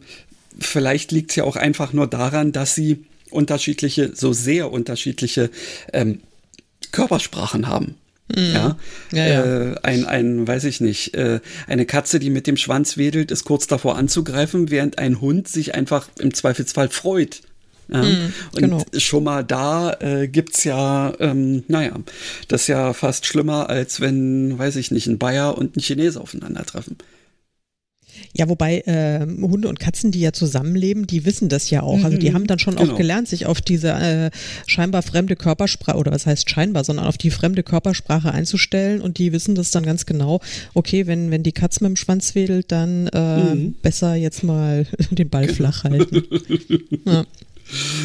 [0.59, 5.51] vielleicht liegt es ja auch einfach nur daran, dass sie unterschiedliche, so sehr unterschiedliche
[5.93, 6.21] ähm,
[6.93, 7.97] Körpersprachen haben.
[8.35, 8.53] Mhm.
[8.55, 8.79] Ja,
[9.13, 9.45] ja, ja.
[9.45, 13.45] Äh, ein, ein, weiß ich nicht, äh, eine Katze, die mit dem Schwanz wedelt, ist
[13.45, 17.43] kurz davor anzugreifen, während ein Hund sich einfach im Zweifelsfall freut.
[17.89, 18.03] Ja?
[18.03, 18.77] Mhm, genau.
[18.79, 21.97] Und schon mal da äh, es ja, ähm, naja,
[22.49, 26.21] das ist ja fast schlimmer, als wenn, weiß ich nicht, ein Bayer und ein Chinese
[26.21, 26.97] aufeinandertreffen.
[28.33, 32.03] Ja, wobei äh, Hunde und Katzen, die ja zusammenleben, die wissen das ja auch.
[32.05, 32.35] Also die mhm.
[32.35, 32.93] haben dann schon genau.
[32.93, 34.31] auch gelernt, sich auf diese äh,
[34.67, 39.33] scheinbar fremde Körpersprache, oder was heißt scheinbar, sondern auf die fremde Körpersprache einzustellen und die
[39.33, 40.41] wissen das dann ganz genau,
[40.75, 43.75] okay, wenn, wenn die Katze mit dem Schwanz wedelt, dann äh, mhm.
[43.83, 45.55] besser jetzt mal den Ball genau.
[45.55, 46.23] flach halten.
[47.05, 47.25] ja.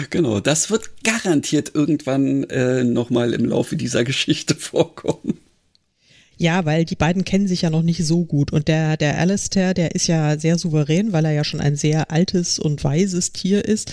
[0.09, 5.39] Genau, das wird garantiert irgendwann äh, nochmal im Laufe dieser Geschichte vorkommen.
[6.41, 8.53] Ja, weil die beiden kennen sich ja noch nicht so gut.
[8.53, 12.11] Und der, der Alistair, der ist ja sehr souverän, weil er ja schon ein sehr
[12.11, 13.91] altes und weises Tier ist.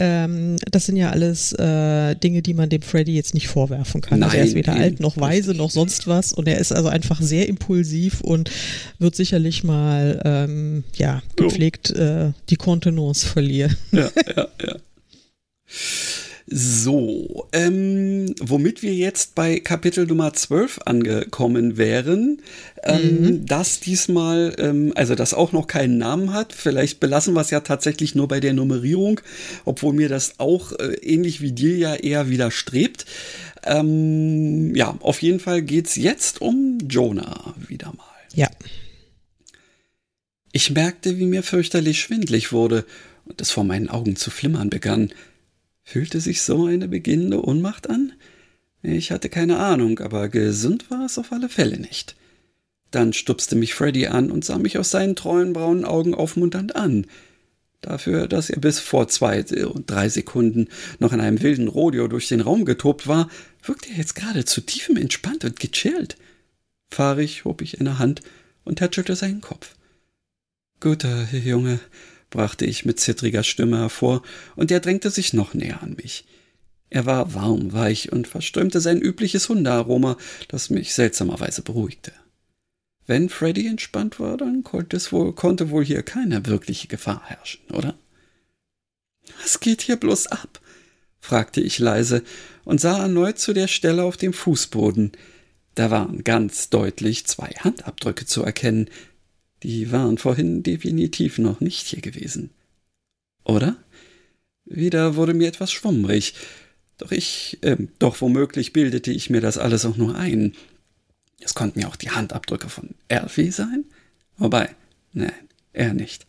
[0.00, 4.20] Ähm, das sind ja alles äh, Dinge, die man dem Freddy jetzt nicht vorwerfen kann.
[4.20, 6.32] Nein, also er ist weder alt noch weise noch sonst was.
[6.32, 8.50] Und er ist also einfach sehr impulsiv und
[8.98, 13.76] wird sicherlich mal ähm, ja, gepflegt äh, die Kontenance verlieren.
[13.92, 14.76] Ja, ja, ja.
[16.46, 22.42] So, ähm, womit wir jetzt bei Kapitel Nummer 12 angekommen wären,
[22.82, 23.46] ähm, mhm.
[23.46, 27.60] das diesmal, ähm, also das auch noch keinen Namen hat, vielleicht belassen wir es ja
[27.60, 29.20] tatsächlich nur bei der Nummerierung,
[29.64, 33.06] obwohl mir das auch äh, ähnlich wie dir ja eher widerstrebt.
[33.64, 38.04] Ähm, ja, auf jeden Fall geht es jetzt um Jonah wieder mal.
[38.34, 38.50] Ja.
[40.50, 42.84] Ich merkte, wie mir fürchterlich schwindlig wurde
[43.24, 45.12] und es vor meinen Augen zu flimmern begann.
[45.84, 48.12] Fühlte sich so eine beginnende Ohnmacht an?
[48.82, 52.16] Ich hatte keine Ahnung, aber gesund war es auf alle Fälle nicht.
[52.90, 57.06] Dann stupste mich Freddy an und sah mich aus seinen treuen braunen Augen aufmunternd an.
[57.80, 60.68] Dafür, dass er bis vor zwei und drei Sekunden
[61.00, 63.28] noch in einem wilden Rodeo durch den Raum getobt war,
[63.64, 66.16] wirkte er jetzt gerade zu tiefem entspannt und gechillt.
[66.92, 68.20] Fahrig hob ich eine Hand
[68.64, 69.74] und tätschelte seinen Kopf.
[70.78, 71.80] Guter Junge,
[72.32, 74.22] brachte ich mit zittriger Stimme hervor,
[74.56, 76.24] und er drängte sich noch näher an mich.
[76.90, 80.16] Er war warm, weich und verströmte sein übliches Hundearoma,
[80.48, 82.12] das mich seltsamerweise beruhigte.
[83.06, 87.96] Wenn Freddy entspannt war, dann konnte, wohl, konnte wohl hier keine wirkliche Gefahr herrschen, oder?
[89.40, 90.60] Was geht hier bloß ab?
[91.20, 92.22] fragte ich leise
[92.64, 95.12] und sah erneut zu der Stelle auf dem Fußboden.
[95.74, 98.90] Da waren ganz deutlich zwei Handabdrücke zu erkennen,
[99.62, 102.50] die waren vorhin definitiv noch nicht hier gewesen.
[103.44, 103.76] Oder?
[104.64, 106.34] Wieder wurde mir etwas schwummrig.
[106.98, 110.54] Doch ich, äh, doch womöglich bildete ich mir das alles auch nur ein.
[111.40, 113.84] Es konnten ja auch die Handabdrücke von Alfie sein.
[114.36, 114.74] Wobei,
[115.12, 115.32] nein,
[115.72, 116.26] er nicht.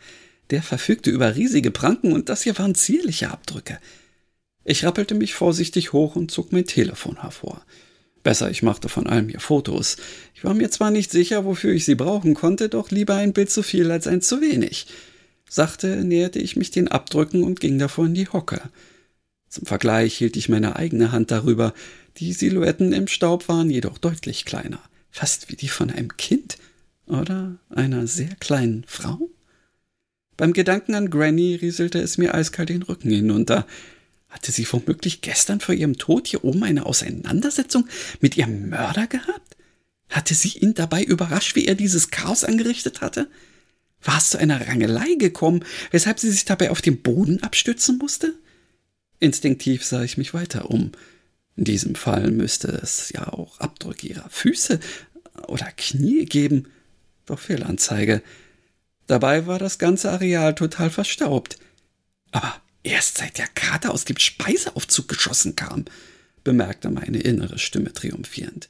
[0.49, 3.79] Der verfügte über riesige Pranken und das hier waren zierliche Abdrücke.
[4.65, 7.65] Ich rappelte mich vorsichtig hoch und zog mein Telefon hervor.
[8.23, 9.97] Besser, ich machte von allem hier Fotos.
[10.33, 13.49] Ich war mir zwar nicht sicher, wofür ich sie brauchen konnte, doch lieber ein Bild
[13.49, 14.87] zu viel als eins zu wenig.
[15.49, 18.61] Sachte näherte ich mich den Abdrücken und ging davor in die Hocke.
[19.49, 21.73] Zum Vergleich hielt ich meine eigene Hand darüber.
[22.17, 24.79] Die Silhouetten im Staub waren jedoch deutlich kleiner,
[25.11, 26.57] fast wie die von einem Kind
[27.05, 29.29] oder einer sehr kleinen Frau.
[30.37, 33.67] Beim Gedanken an Granny rieselte es mir eiskalt den Rücken hinunter.
[34.33, 37.87] Hatte sie womöglich gestern vor ihrem Tod hier oben eine Auseinandersetzung
[38.19, 39.55] mit ihrem Mörder gehabt?
[40.09, 43.29] Hatte sie ihn dabei überrascht, wie er dieses Chaos angerichtet hatte?
[44.01, 48.33] War es zu einer Rangelei gekommen, weshalb sie sich dabei auf den Boden abstützen musste?
[49.19, 50.93] Instinktiv sah ich mich weiter um.
[51.55, 54.79] In diesem Fall müsste es ja auch Abdrücke ihrer Füße
[55.47, 56.65] oder Knie geben.
[57.27, 58.23] Doch Fehlanzeige.
[59.05, 61.59] Dabei war das ganze Areal total verstaubt.
[62.31, 65.85] Aber Erst seit der Kater aus dem Speiseaufzug geschossen kam.
[66.43, 68.67] bemerkte meine innere Stimme triumphierend.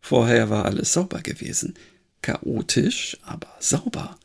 [0.00, 1.74] Vorher war alles sauber gewesen.
[2.22, 4.18] Chaotisch, aber sauber.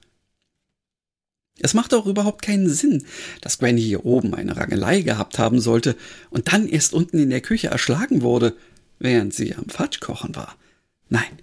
[1.59, 3.05] Es macht auch überhaupt keinen Sinn,
[3.41, 5.95] dass Granny hier oben eine Rangelei gehabt haben sollte
[6.29, 8.55] und dann erst unten in der Küche erschlagen wurde,
[8.99, 10.55] während sie am Fatschkochen war.
[11.09, 11.39] Nein,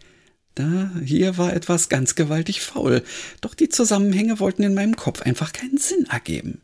[0.54, 3.02] da hier war etwas ganz gewaltig faul,
[3.40, 6.60] doch die Zusammenhänge wollten in meinem Kopf einfach keinen Sinn ergeben.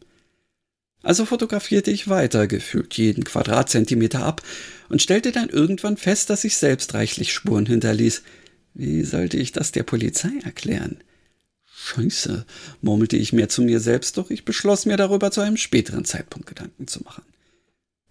[1.09, 4.43] Also fotografierte ich weiter, gefühlt jeden Quadratzentimeter ab
[4.91, 8.21] und stellte dann irgendwann fest, dass ich selbst reichlich Spuren hinterließ.
[8.75, 10.99] Wie sollte ich das der Polizei erklären?
[11.65, 12.45] Scheiße,
[12.83, 16.47] murmelte ich mir zu mir selbst, doch ich beschloss mir darüber zu einem späteren Zeitpunkt
[16.47, 17.23] Gedanken zu machen.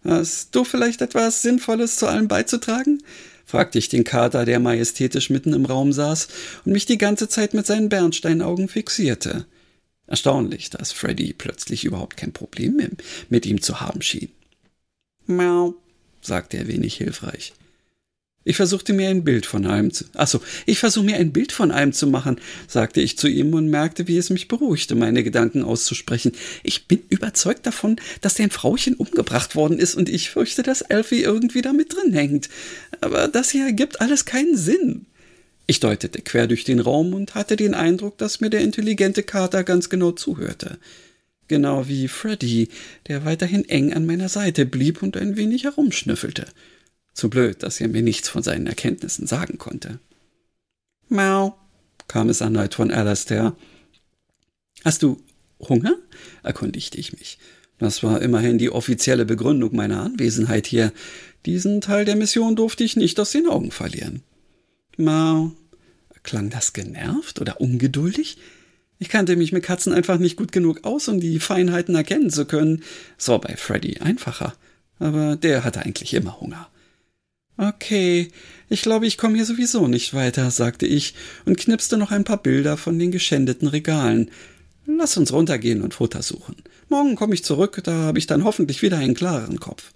[0.04, 3.04] Hast du vielleicht etwas Sinnvolles zu allem beizutragen?
[3.46, 6.30] fragte ich den Kater, der majestätisch mitten im Raum saß
[6.66, 9.46] und mich die ganze Zeit mit seinen Bernsteinaugen fixierte.
[10.08, 12.80] Erstaunlich, dass Freddy plötzlich überhaupt kein Problem
[13.30, 14.30] mit ihm zu haben schien.
[15.26, 15.76] Miau,
[16.22, 17.54] sagte er wenig hilfreich.
[18.46, 20.06] Ich versuchte mir ein Bild von allem zu.
[20.14, 22.40] Achso, ich versuche mir ein Bild von allem zu machen,
[22.70, 26.32] sagte ich zu ihm und merkte, wie es mich beruhigte, meine Gedanken auszusprechen.
[26.64, 31.24] Ich bin überzeugt davon, dass dein Frauchen umgebracht worden ist und ich fürchte, dass Elfie
[31.24, 32.48] irgendwie da mit drin hängt.
[33.02, 35.08] Aber das hier ergibt alles keinen Sinn.
[35.68, 39.66] Ich deutete quer durch den Raum und hatte den Eindruck, dass mir der intelligente Kater
[39.66, 40.80] ganz genau zuhörte.
[41.50, 42.70] Genau wie Freddy,
[43.08, 46.48] der weiterhin eng an meiner Seite blieb und ein wenig herumschnüffelte.
[47.14, 50.00] Zu blöd, dass er mir nichts von seinen Erkenntnissen sagen konnte.
[51.10, 51.58] Mau,
[52.08, 53.56] kam es erneut von Alastair.
[54.86, 55.22] Hast du
[55.60, 55.98] Hunger?
[56.44, 57.40] erkundigte ich mich.
[57.78, 60.94] Das war immerhin die offizielle Begründung meiner Anwesenheit hier.
[61.46, 64.24] Diesen Teil der Mission durfte ich nicht aus den Augen verlieren.
[64.98, 65.52] Mau.
[66.24, 68.38] Klang das genervt oder ungeduldig?
[69.00, 72.46] Ich kannte mich mit Katzen einfach nicht gut genug aus, um die Feinheiten erkennen zu
[72.46, 72.84] können.
[73.18, 74.56] Es war bei Freddy einfacher.
[75.00, 76.68] Aber der hatte eigentlich immer Hunger.
[77.58, 78.32] Okay,
[78.70, 82.42] ich glaube, ich komme hier sowieso nicht weiter, sagte ich und knipste noch ein paar
[82.42, 84.30] Bilder von den geschändeten Regalen.
[84.86, 86.56] Lass uns runtergehen und Futter suchen.
[86.88, 89.92] Morgen komme ich zurück, da habe ich dann hoffentlich wieder einen klareren Kopf.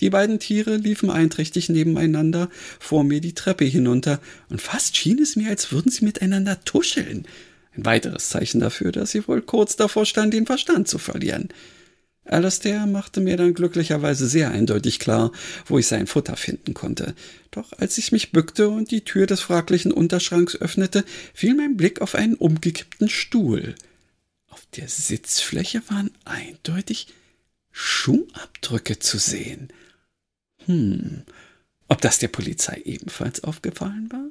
[0.00, 5.36] Die beiden Tiere liefen einträchtig nebeneinander vor mir die Treppe hinunter, und fast schien es
[5.36, 7.26] mir, als würden sie miteinander tuscheln.
[7.76, 11.50] Ein weiteres Zeichen dafür, dass sie wohl kurz davor stand, den Verstand zu verlieren.
[12.24, 15.32] Alastair machte mir dann glücklicherweise sehr eindeutig klar,
[15.66, 17.14] wo ich sein Futter finden konnte.
[17.50, 22.00] Doch als ich mich bückte und die Tür des fraglichen Unterschranks öffnete, fiel mein Blick
[22.00, 23.74] auf einen umgekippten Stuhl.
[24.48, 27.08] Auf der Sitzfläche waren eindeutig
[27.72, 29.68] Schuhabdrücke zu sehen.
[30.66, 31.22] Hm,
[31.88, 34.26] ob das der Polizei ebenfalls aufgefallen war?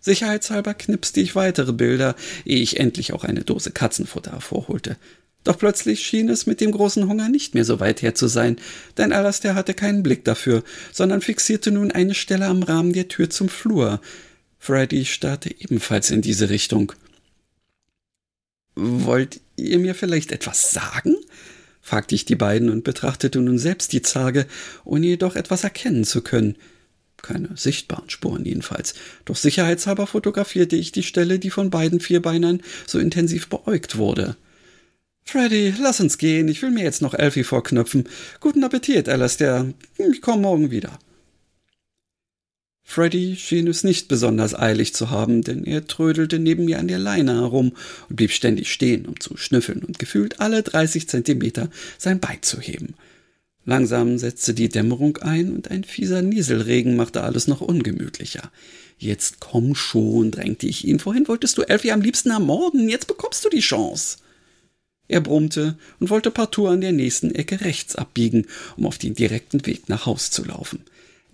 [0.00, 4.96] Sicherheitshalber knipste ich weitere Bilder, ehe ich endlich auch eine Dose Katzenfutter hervorholte.
[5.44, 8.56] Doch plötzlich schien es mit dem großen Hunger nicht mehr so weit her zu sein,
[8.96, 13.28] denn Alastair hatte keinen Blick dafür, sondern fixierte nun eine Stelle am Rahmen der Tür
[13.28, 14.00] zum Flur.
[14.58, 16.92] Freddy starrte ebenfalls in diese Richtung.
[18.74, 21.16] Wollt ihr mir vielleicht etwas sagen?
[21.84, 24.46] Fragte ich die beiden und betrachtete nun selbst die Zarge,
[24.84, 26.56] ohne jedoch etwas erkennen zu können.
[27.18, 28.94] Keine sichtbaren Spuren jedenfalls.
[29.26, 34.36] Doch sicherheitshalber fotografierte ich die Stelle, die von beiden Vierbeinern so intensiv beäugt wurde.
[35.26, 36.48] Freddy, lass uns gehen.
[36.48, 38.08] Ich will mir jetzt noch Elfie vorknöpfen.
[38.40, 39.72] Guten Appetit, Alastair.
[39.98, 40.98] Ich komme morgen wieder.
[42.86, 46.98] Freddy schien es nicht besonders eilig zu haben, denn er trödelte neben mir an der
[46.98, 47.72] Leine herum
[48.08, 52.60] und blieb ständig stehen, um zu schnüffeln und gefühlt alle 30 Zentimeter sein Bein zu
[52.60, 52.94] heben.
[53.64, 58.52] Langsam setzte die Dämmerung ein und ein fieser Nieselregen machte alles noch ungemütlicher.
[58.98, 60.98] Jetzt komm schon, drängte ich ihn.
[60.98, 62.88] Vorhin wolltest du Elfie am liebsten ermorden.
[62.90, 64.18] Jetzt bekommst du die Chance.
[65.08, 69.64] Er brummte und wollte partout an der nächsten Ecke rechts abbiegen, um auf den direkten
[69.66, 70.80] Weg nach Haus zu laufen.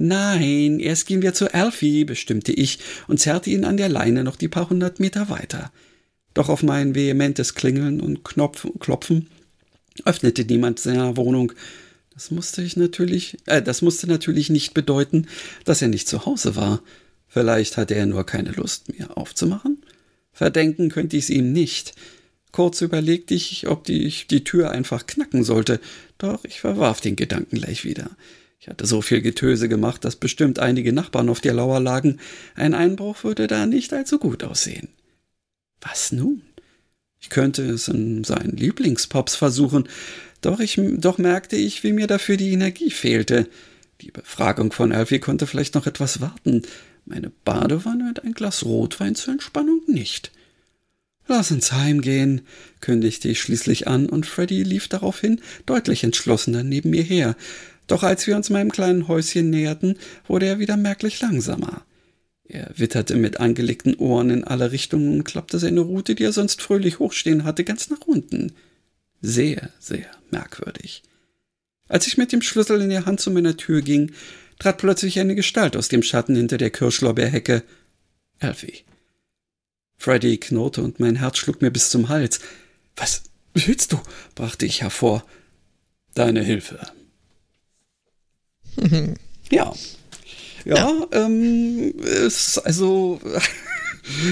[0.03, 4.37] Nein, erst gehen wir zu Alfie, bestimmte ich und zerrte ihn an der Leine noch
[4.37, 5.71] die paar hundert Meter weiter.
[6.33, 9.27] Doch auf mein vehementes Klingeln und Knopf Klopfen
[10.07, 11.53] öffnete niemand seiner Wohnung.
[12.15, 15.27] Das musste ich natürlich, äh, das musste natürlich nicht bedeuten,
[15.67, 16.83] dass er nicht zu Hause war.
[17.29, 19.83] Vielleicht hatte er nur keine Lust, mir aufzumachen?
[20.33, 21.93] Verdenken könnte ich es ihm nicht.
[22.53, 25.79] Kurz überlegte ich, ob ich die Tür einfach knacken sollte,
[26.17, 28.11] doch ich verwarf den Gedanken gleich wieder.
[28.61, 32.19] Ich hatte so viel Getöse gemacht, dass bestimmt einige Nachbarn auf der Lauer lagen.
[32.55, 34.89] Ein Einbruch würde da nicht allzu gut aussehen.
[35.81, 36.43] Was nun?
[37.21, 39.89] Ich könnte es in seinen Lieblingspops versuchen,
[40.43, 43.49] doch, ich, doch merkte ich, wie mir dafür die Energie fehlte.
[44.03, 46.63] Die Befragung von Alfie konnte vielleicht noch etwas warten.
[47.07, 50.33] Meine Badewanne und ein Glas Rotwein zur Entspannung nicht.
[51.29, 52.43] Lass uns heimgehen,
[52.81, 57.37] kündigte ich schließlich an, und Freddy lief daraufhin deutlich entschlossener neben mir her.
[57.91, 61.85] Doch als wir uns meinem kleinen Häuschen näherten, wurde er wieder merklich langsamer.
[62.45, 66.63] Er witterte mit angelegten Ohren in alle Richtungen und klappte seine Rute, die er sonst
[66.63, 68.53] fröhlich hochstehen hatte, ganz nach unten.
[69.23, 71.03] Sehr, sehr merkwürdig.
[71.89, 74.13] Als ich mit dem Schlüssel in der Hand zu meiner Tür ging,
[74.61, 77.65] trat plötzlich eine Gestalt aus dem Schatten hinter der Kirschlorbeerhecke.
[78.39, 78.85] Alfie.
[79.97, 82.39] Freddy knurrte und mein Herz schlug mir bis zum Hals.
[82.95, 84.01] Was willst du?
[84.37, 85.25] brachte ich hervor.
[86.15, 86.79] Deine Hilfe.
[89.51, 89.73] Ja.
[90.65, 91.07] Ja, ja.
[91.13, 93.19] Ähm, ist also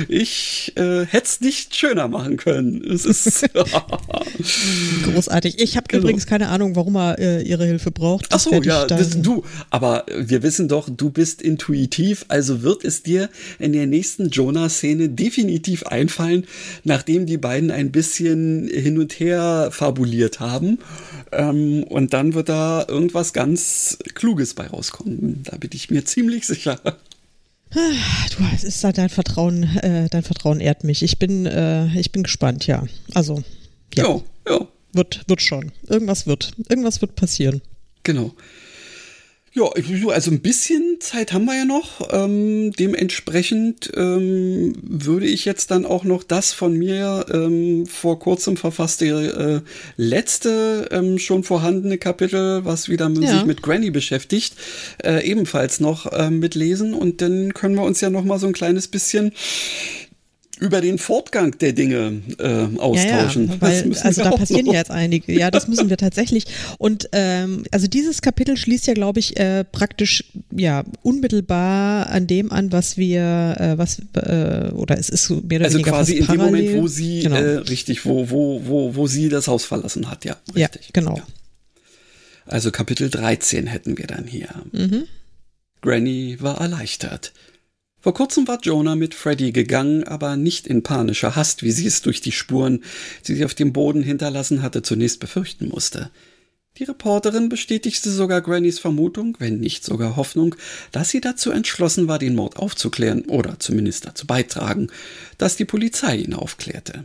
[0.09, 2.83] ich äh, hätte es nicht schöner machen können.
[2.85, 3.49] Es ist
[5.05, 5.61] großartig.
[5.61, 6.03] Ich habe genau.
[6.03, 8.27] übrigens keine Ahnung, warum er äh, ihre Hilfe braucht.
[8.31, 9.45] Ach so, ja, das, du.
[9.71, 15.09] Aber wir wissen doch, du bist intuitiv, also wird es dir in der nächsten Jonah-Szene
[15.09, 16.47] definitiv einfallen,
[16.85, 20.79] nachdem die beiden ein bisschen hin und her fabuliert haben.
[21.33, 25.43] Ähm, und dann wird da irgendwas ganz Kluges bei rauskommen.
[25.45, 26.81] Da bin ich mir ziemlich sicher.
[27.71, 31.03] Du, es ist dein Vertrauen, äh, dein Vertrauen ehrt mich.
[31.03, 32.85] Ich bin, äh, ich bin gespannt, ja.
[33.15, 33.43] Also,
[33.95, 34.05] ja.
[34.05, 34.67] ja, ja.
[34.93, 35.73] Wird, wird schon.
[35.87, 36.53] Irgendwas wird.
[36.69, 37.61] Irgendwas wird passieren.
[38.05, 38.35] Genau.
[39.59, 39.73] Ja,
[40.13, 42.09] also ein bisschen Zeit haben wir ja noch.
[42.13, 48.57] Ähm, dementsprechend ähm, würde ich jetzt dann auch noch das von mir ähm, vor kurzem
[48.57, 49.61] verfasste äh,
[49.97, 53.33] letzte ähm, schon vorhandene Kapitel, was wieder ja.
[53.33, 54.55] sich mit Granny beschäftigt,
[55.03, 56.95] äh, ebenfalls noch äh, mitlesen.
[56.95, 59.33] Und dann können wir uns ja noch mal so ein kleines bisschen
[60.59, 63.47] über den Fortgang der Dinge äh, austauschen.
[63.47, 64.73] Ja, ja, weil, also da passieren noch.
[64.73, 65.33] ja jetzt einige.
[65.33, 66.47] Ja, das müssen wir tatsächlich.
[66.79, 72.51] Und ähm, also dieses Kapitel schließt ja, glaube ich, äh, praktisch ja unmittelbar an dem
[72.53, 76.27] an, was wir, äh, was äh, oder es ist mehr oder also weniger quasi in
[76.27, 77.37] dem Moment, wo sie genau.
[77.37, 80.87] äh, richtig, wo wo wo wo sie das Haus verlassen hat, ja, richtig.
[80.87, 81.17] Ja, genau.
[81.17, 81.23] Ja.
[82.47, 84.49] Also Kapitel 13 hätten wir dann hier.
[84.73, 85.05] Mhm.
[85.83, 87.33] Granny war erleichtert.
[88.01, 92.01] Vor kurzem war Jonah mit Freddy gegangen, aber nicht in panischer Hast, wie sie es
[92.01, 92.85] durch die Spuren,
[93.27, 96.11] die sie auf dem Boden hinterlassen hatte, zunächst befürchten musste.
[96.77, 100.55] Die Reporterin bestätigte sogar Grannys Vermutung, wenn nicht sogar Hoffnung,
[100.93, 104.89] dass sie dazu entschlossen war, den Mord aufzuklären oder zumindest dazu beitragen,
[105.39, 107.05] dass die Polizei ihn aufklärte.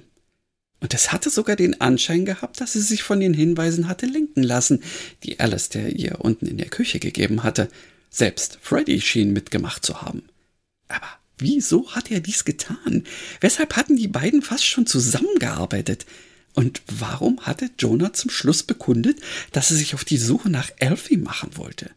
[0.80, 4.44] Und es hatte sogar den Anschein gehabt, dass sie sich von den Hinweisen hatte lenken
[4.44, 4.84] lassen,
[5.24, 7.68] die Alistair ihr unten in der Küche gegeben hatte.
[8.12, 10.24] Selbst Freddy schien mitgemacht zu haben.
[10.94, 11.08] Aber
[11.40, 13.04] wieso hat er dies getan?
[13.42, 16.06] Weshalb hatten die beiden fast schon zusammengearbeitet?
[16.54, 19.20] Und warum hatte Jonah zum Schluss bekundet,
[19.52, 21.90] dass er sich auf die Suche nach Elfie machen wollte?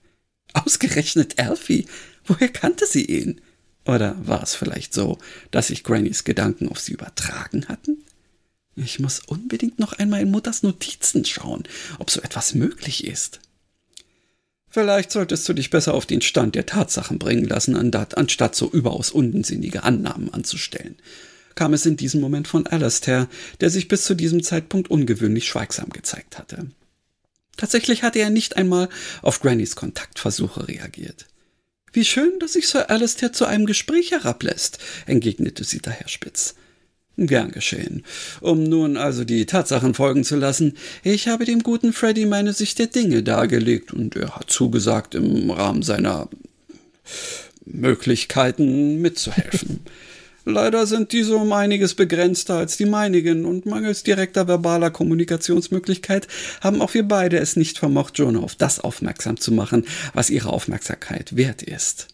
[0.55, 1.87] Ausgerechnet Elfie?
[2.25, 3.43] Woher kannte sie ihn?
[3.85, 5.19] Oder war es vielleicht so,
[5.51, 7.99] dass sich Grannys Gedanken auf sie übertragen hatten?
[8.75, 11.65] Ich muss unbedingt noch einmal in Mutters Notizen schauen,
[11.99, 13.41] ob so etwas möglich ist.
[14.77, 19.11] Vielleicht solltest du dich besser auf den Stand der Tatsachen bringen lassen, anstatt so überaus
[19.11, 20.97] unsinnige Annahmen anzustellen.
[21.55, 23.27] Kam es in diesem Moment von Alastair,
[23.63, 26.67] der sich bis zu diesem Zeitpunkt ungewöhnlich schweigsam gezeigt hatte.
[27.57, 28.91] Tatsächlich hatte er nicht einmal
[29.23, 31.25] auf Grannys Kontaktversuche reagiert.
[31.95, 36.55] Wie schön, dass sich Sir Alastair zu einem Gespräch herablässt, entgegnete sie daher spitz.
[37.19, 38.05] Gern geschehen.
[38.43, 42.79] Um nun also die Tatsachen folgen zu lassen, ich habe dem guten Freddy meine Sicht
[42.79, 46.29] der Dinge dargelegt und er hat zugesagt, im Rahmen seiner
[47.65, 49.81] Möglichkeiten mitzuhelfen.
[50.49, 56.29] Leider sind diese um einiges begrenzter als die meinigen und mangels direkter verbaler Kommunikationsmöglichkeit
[56.61, 60.51] haben auch wir beide es nicht vermocht, Jonah auf das aufmerksam zu machen, was ihre
[60.51, 62.09] Aufmerksamkeit wert ist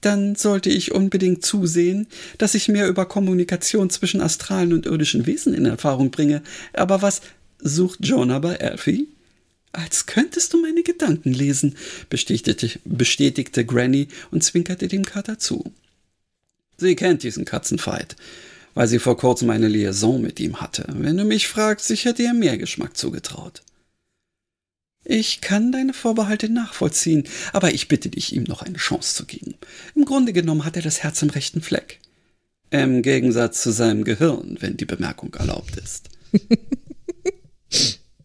[0.00, 2.06] dann sollte ich unbedingt zusehen,
[2.38, 6.42] dass ich mehr über Kommunikation zwischen astralen und irdischen Wesen in Erfahrung bringe.
[6.72, 7.22] Aber was
[7.58, 9.08] sucht Jonah bei Alfie?
[9.72, 11.76] Als könntest du meine Gedanken lesen,
[12.08, 15.72] bestätigte, bestätigte Granny und zwinkerte dem Kater zu.
[16.78, 18.16] Sie kennt diesen Katzenfight,
[18.74, 20.86] weil sie vor kurzem eine Liaison mit ihm hatte.
[20.88, 23.62] Wenn du mich fragst, ich hätte ihr mehr Geschmack zugetraut.
[25.08, 29.54] Ich kann deine Vorbehalte nachvollziehen, aber ich bitte dich, ihm noch eine Chance zu geben.
[29.94, 32.00] Im Grunde genommen hat er das Herz im rechten Fleck.
[32.70, 36.08] Im Gegensatz zu seinem Gehirn, wenn die Bemerkung erlaubt ist.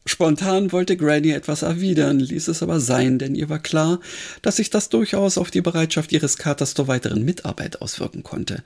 [0.07, 3.99] Spontan wollte Granny etwas erwidern, ließ es aber sein, denn ihr war klar,
[4.41, 8.63] dass sich das durchaus auf die Bereitschaft ihres Katers zur weiteren Mitarbeit auswirken konnte.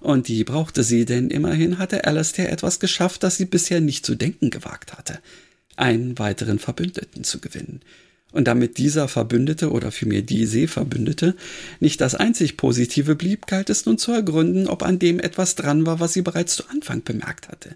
[0.00, 4.14] Und die brauchte sie, denn immerhin hatte Alastair etwas geschafft, das sie bisher nicht zu
[4.14, 5.18] denken gewagt hatte–
[5.80, 7.80] einen weiteren Verbündeten zu gewinnen.
[8.32, 11.34] Und damit dieser Verbündete oder vielmehr die Seeverbündete
[11.80, 15.84] nicht das einzig Positive blieb, galt es nun zu ergründen, ob an dem etwas dran
[15.84, 17.74] war, was sie bereits zu Anfang bemerkt hatte.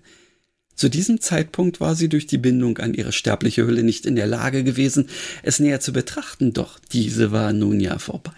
[0.77, 4.27] Zu diesem Zeitpunkt war sie durch die Bindung an ihre sterbliche Hülle nicht in der
[4.27, 5.09] Lage gewesen,
[5.43, 8.33] es näher zu betrachten, doch diese war nun ja vorbei.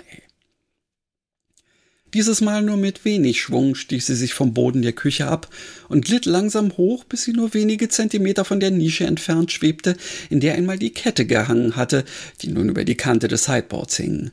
[2.17, 5.51] Dieses Mal nur mit wenig Schwung stieß sie sich vom Boden der Küche ab
[5.91, 9.99] und glitt langsam hoch, bis sie nur wenige Zentimeter von der Nische entfernt schwebte,
[10.31, 12.07] in der einmal die Kette gehangen hatte,
[12.41, 14.31] die nun über die Kante des Sideboards hing.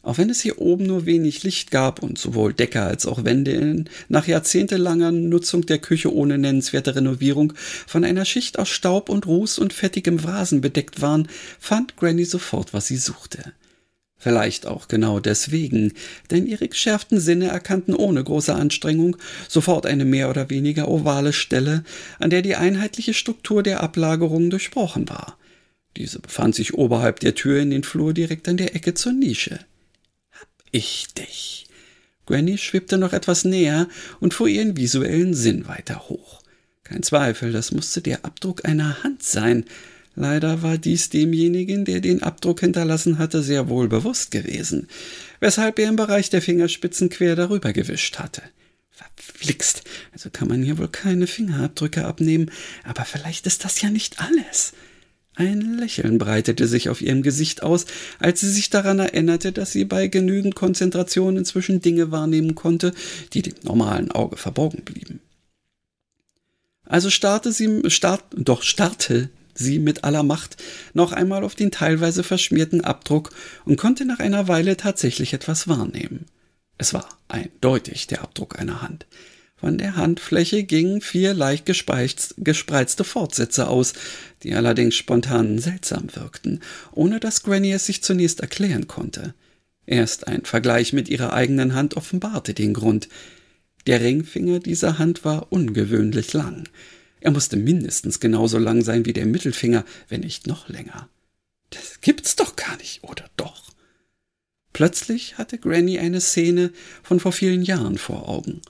[0.00, 3.50] Auch wenn es hier oben nur wenig Licht gab und sowohl Decke als auch Wände
[3.50, 7.52] in, nach jahrzehntelanger Nutzung der Küche ohne nennenswerte Renovierung
[7.86, 11.28] von einer Schicht aus Staub und Ruß und fettigem Rasen bedeckt waren,
[11.60, 13.52] fand Granny sofort, was sie suchte.
[14.20, 15.92] Vielleicht auch genau deswegen,
[16.32, 19.16] denn ihre geschärften Sinne erkannten ohne große Anstrengung
[19.48, 21.84] sofort eine mehr oder weniger ovale Stelle,
[22.18, 25.38] an der die einheitliche Struktur der Ablagerung durchbrochen war.
[25.96, 29.60] Diese befand sich oberhalb der Tür in den Flur direkt an der Ecke zur Nische.
[30.32, 31.66] Hab ich dich.
[32.26, 33.88] Granny schwebte noch etwas näher
[34.18, 36.42] und fuhr ihren visuellen Sinn weiter hoch.
[36.82, 39.64] Kein Zweifel, das musste der Abdruck einer Hand sein,
[40.14, 44.88] Leider war dies demjenigen, der den Abdruck hinterlassen hatte, sehr wohl bewusst gewesen,
[45.40, 48.42] weshalb er im Bereich der Fingerspitzen quer darüber gewischt hatte.
[48.90, 49.82] Verflixt,
[50.12, 52.50] also kann man hier wohl keine Fingerabdrücke abnehmen,
[52.84, 54.72] aber vielleicht ist das ja nicht alles.
[55.38, 57.86] Ein Lächeln breitete sich auf ihrem Gesicht aus,
[58.18, 62.92] als sie sich daran erinnerte, dass sie bei genügend Konzentration inzwischen Dinge wahrnehmen konnte,
[63.34, 65.20] die dem normalen Auge verborgen blieben.
[66.84, 70.56] Also starrte sie, start, doch starrte sie mit aller Macht
[70.94, 73.30] noch einmal auf den teilweise verschmierten Abdruck
[73.64, 76.26] und konnte nach einer Weile tatsächlich etwas wahrnehmen.
[76.78, 79.06] Es war eindeutig der Abdruck einer Hand.
[79.56, 83.92] Von der Handfläche gingen vier leicht gespreizte Fortsätze aus,
[84.44, 86.60] die allerdings spontan seltsam wirkten,
[86.92, 89.34] ohne dass Granny es sich zunächst erklären konnte.
[89.84, 93.08] Erst ein Vergleich mit ihrer eigenen Hand offenbarte den Grund.
[93.88, 96.68] Der Ringfinger dieser Hand war ungewöhnlich lang.
[97.20, 101.08] Er musste mindestens genauso lang sein wie der Mittelfinger, wenn nicht noch länger.
[101.70, 103.72] Das gibt's doch gar nicht, oder doch?
[104.72, 108.62] Plötzlich hatte Granny eine Szene von vor vielen Jahren vor Augen.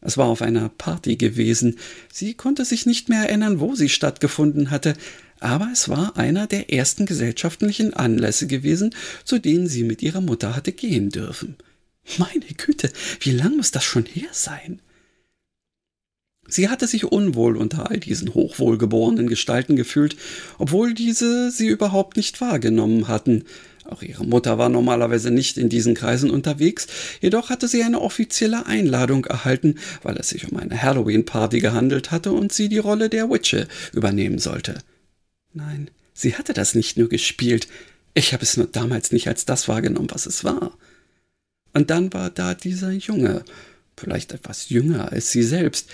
[0.00, 1.78] Es war auf einer Party gewesen.
[2.12, 4.94] Sie konnte sich nicht mehr erinnern, wo sie stattgefunden hatte,
[5.40, 8.94] aber es war einer der ersten gesellschaftlichen Anlässe gewesen,
[9.24, 11.56] zu denen sie mit ihrer Mutter hatte gehen dürfen.
[12.18, 14.80] Meine Güte, wie lang muss das schon her sein?
[16.48, 20.16] Sie hatte sich unwohl unter all diesen hochwohlgeborenen Gestalten gefühlt,
[20.58, 23.44] obwohl diese sie überhaupt nicht wahrgenommen hatten.
[23.84, 26.86] Auch ihre Mutter war normalerweise nicht in diesen Kreisen unterwegs,
[27.20, 32.32] jedoch hatte sie eine offizielle Einladung erhalten, weil es sich um eine Halloween-Party gehandelt hatte
[32.32, 34.78] und sie die Rolle der Witche übernehmen sollte.
[35.52, 37.68] Nein, sie hatte das nicht nur gespielt,
[38.14, 40.76] ich habe es nur damals nicht als das wahrgenommen, was es war.
[41.74, 43.44] Und dann war da dieser Junge,
[43.96, 45.90] vielleicht etwas jünger als sie selbst,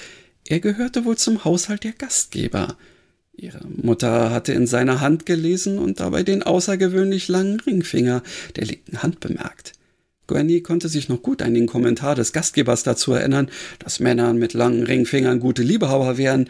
[0.46, 2.76] er gehörte wohl zum Haushalt der Gastgeber.
[3.34, 8.22] Ihre Mutter hatte in seiner Hand gelesen und dabei den außergewöhnlich langen Ringfinger
[8.56, 9.72] der linken Hand bemerkt.
[10.26, 14.52] Granny konnte sich noch gut an den Kommentar des Gastgebers dazu erinnern, dass Männer mit
[14.52, 16.48] langen Ringfingern gute Liebhaber wären.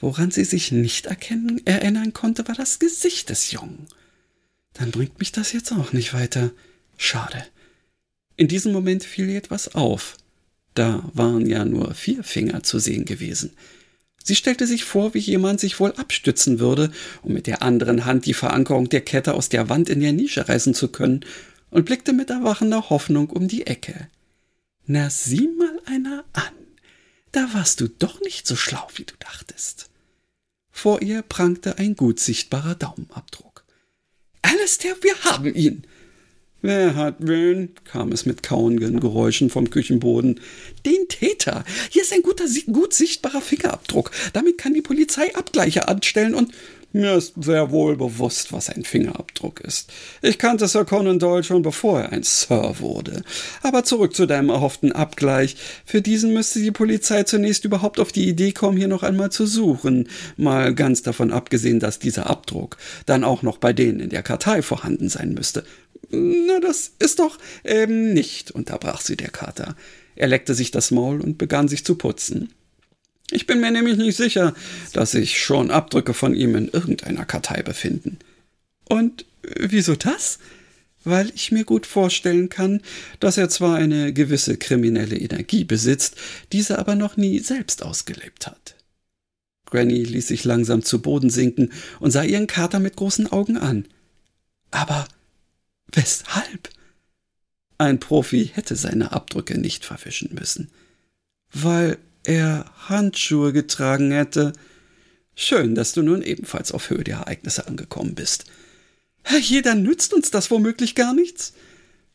[0.00, 3.86] Woran sie sich nicht erkennen, erinnern konnte, war das Gesicht des Jungen.
[4.74, 6.50] Dann bringt mich das jetzt auch nicht weiter.
[6.96, 7.44] Schade.
[8.36, 10.16] In diesem Moment fiel ihr etwas auf.
[10.74, 13.50] Da waren ja nur vier Finger zu sehen gewesen.
[14.24, 16.92] Sie stellte sich vor, wie jemand sich wohl abstützen würde,
[17.22, 20.48] um mit der anderen Hand die Verankerung der Kette aus der Wand in der Nische
[20.48, 21.24] reißen zu können,
[21.70, 24.08] und blickte mit erwachender Hoffnung um die Ecke.
[24.86, 26.52] Na, sieh mal einer an.
[27.32, 29.88] Da warst du doch nicht so schlau, wie du dachtest.
[30.70, 33.64] Vor ihr prangte ein gut sichtbarer Daumenabdruck.
[34.42, 35.86] Alistair, wir haben ihn!
[36.62, 37.70] Wer hat wen?
[37.84, 40.38] kam es mit kauenden Geräuschen vom Küchenboden.
[40.86, 41.64] Den Täter.
[41.90, 44.12] Hier ist ein guter, gut sichtbarer Fingerabdruck.
[44.32, 46.52] Damit kann die Polizei Abgleiche anstellen und
[46.94, 49.90] mir ist sehr wohl bewusst, was ein Fingerabdruck ist.
[50.20, 53.22] Ich kannte Sir Conan Doyle schon bevor er ein Sir wurde.
[53.62, 55.56] Aber zurück zu deinem erhofften Abgleich.
[55.86, 59.46] Für diesen müsste die Polizei zunächst überhaupt auf die Idee kommen, hier noch einmal zu
[59.46, 60.08] suchen.
[60.36, 64.60] Mal ganz davon abgesehen, dass dieser Abdruck dann auch noch bei denen in der Kartei
[64.60, 65.64] vorhanden sein müsste.
[66.12, 69.76] Na, das ist doch ähm, nicht, unterbrach sie der Kater.
[70.14, 72.52] Er leckte sich das Maul und begann sich zu putzen.
[73.30, 74.54] Ich bin mir nämlich nicht sicher,
[74.92, 78.18] dass sich schon Abdrücke von ihm in irgendeiner Kartei befinden.
[78.88, 79.24] Und
[79.58, 80.38] wieso das?
[81.02, 82.82] Weil ich mir gut vorstellen kann,
[83.18, 86.16] dass er zwar eine gewisse kriminelle Energie besitzt,
[86.52, 88.76] diese aber noch nie selbst ausgelebt hat.
[89.64, 93.86] Granny ließ sich langsam zu Boden sinken und sah ihren Kater mit großen Augen an.
[94.70, 95.08] Aber
[95.92, 96.70] weshalb?
[97.78, 100.70] Ein Profi hätte seine Abdrücke nicht verwischen müssen.
[101.52, 104.52] Weil er Handschuhe getragen hätte.
[105.34, 108.44] Schön, dass du nun ebenfalls auf Höhe der Ereignisse angekommen bist.
[109.24, 111.54] Herrje, dann nützt uns das womöglich gar nichts.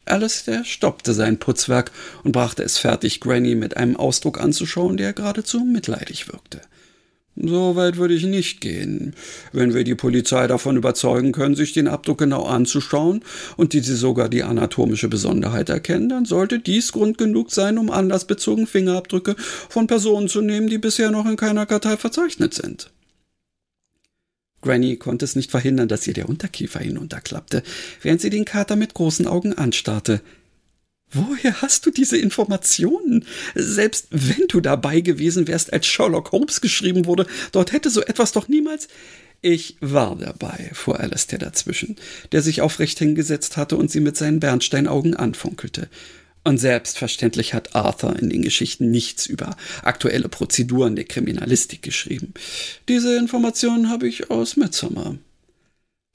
[0.05, 1.91] Alistair stoppte sein Putzwerk
[2.23, 6.61] und brachte es fertig, Granny mit einem Ausdruck anzuschauen, der geradezu mitleidig wirkte.
[7.39, 9.13] So weit würde ich nicht gehen.
[9.51, 13.23] Wenn wir die Polizei davon überzeugen können, sich den Abdruck genau anzuschauen
[13.57, 18.65] und diese sogar die anatomische Besonderheit erkennen, dann sollte dies Grund genug sein, um anlassbezogen
[18.65, 22.89] Fingerabdrücke von Personen zu nehmen, die bisher noch in keiner Kartei verzeichnet sind.
[24.61, 27.61] Granny konnte es nicht verhindern, dass ihr der Unterkiefer hinunterklappte,
[28.01, 30.21] während sie den Kater mit großen Augen anstarrte.
[31.11, 33.25] Woher hast du diese Informationen?
[33.55, 38.33] Selbst wenn du dabei gewesen wärst, als Sherlock Holmes geschrieben wurde, dort hätte so etwas
[38.33, 38.87] doch niemals.
[39.41, 41.95] Ich war dabei, fuhr Alastair dazwischen,
[42.31, 45.89] der sich aufrecht hingesetzt hatte und sie mit seinen Bernsteinaugen anfunkelte.
[46.43, 52.33] Und selbstverständlich hat Arthur in den Geschichten nichts über aktuelle Prozeduren der Kriminalistik geschrieben.
[52.87, 55.17] Diese Informationen habe ich aus Midsummer.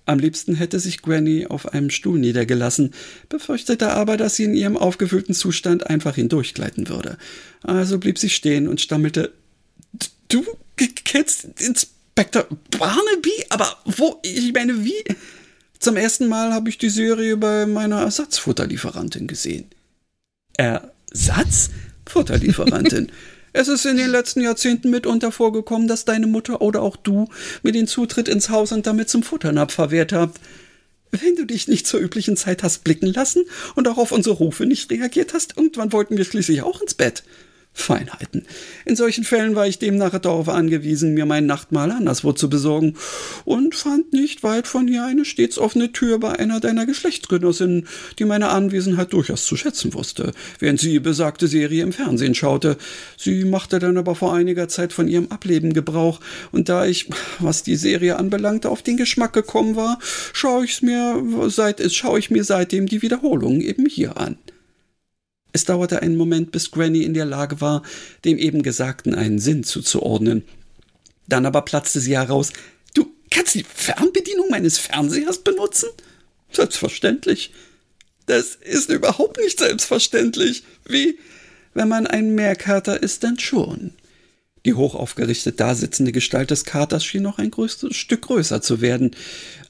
[0.05, 2.93] Am liebsten hätte sich Granny auf einem Stuhl niedergelassen,
[3.29, 7.19] befürchtete aber, dass sie in ihrem aufgefüllten Zustand einfach hindurchgleiten würde.
[7.63, 9.33] Also blieb sie stehen und stammelte
[10.29, 10.45] Du
[11.05, 13.45] kennst Inspektor Barnaby?
[13.51, 14.19] Aber wo?
[14.23, 15.05] Ich meine, wie?
[15.79, 19.67] Zum ersten Mal habe ich die Serie bei meiner Ersatzfutterlieferantin gesehen.
[20.57, 21.71] Ersatz?
[22.07, 23.13] Futterlieferantin.
[23.53, 27.29] Es ist in den letzten Jahrzehnten mitunter vorgekommen, dass deine Mutter oder auch du
[27.63, 30.41] mir den Zutritt ins Haus und damit zum Futternapf verwehrt habt.
[31.11, 33.45] Wenn du dich nicht zur üblichen Zeit hast blicken lassen
[33.75, 37.25] und auch auf unsere Rufe nicht reagiert hast, irgendwann wollten wir schließlich auch ins Bett.
[37.75, 38.45] Feinheiten.
[38.85, 42.97] In solchen Fällen war ich demnach darauf angewiesen, mir mein Nachtmahl anderswo zu besorgen
[43.45, 48.25] und fand nicht weit von hier eine stets offene Tür bei einer deiner Geschlechtsgenossinnen, die
[48.25, 52.77] meine Anwesenheit durchaus zu schätzen wusste, während sie besagte Serie im Fernsehen schaute.
[53.17, 56.21] Sie machte dann aber vor einiger Zeit von ihrem Ableben Gebrauch,
[56.53, 57.09] und da ich,
[57.39, 59.99] was die Serie anbelangte, auf den Geschmack gekommen war,
[60.33, 64.37] schaue ich's mir seit, schaue ich mir seitdem die Wiederholungen eben hier an.
[65.53, 67.83] Es dauerte einen Moment, bis Granny in der Lage war,
[68.25, 70.45] dem eben Gesagten einen Sinn zuzuordnen.
[71.29, 72.53] Dann aber platzte sie heraus,
[72.95, 75.91] du kannst die Fernbedienung meines Fernsehers benutzen?
[76.51, 77.53] Selbstverständlich.
[78.27, 80.65] Das ist überhaupt nicht selbstverständlich.
[80.87, 81.19] Wie?
[81.75, 83.93] Wenn man ein Meerkater ist, dann schon.
[84.65, 89.11] Die hochaufgerichtet dasitzende Gestalt des Katers schien noch ein größtes Stück größer zu werden.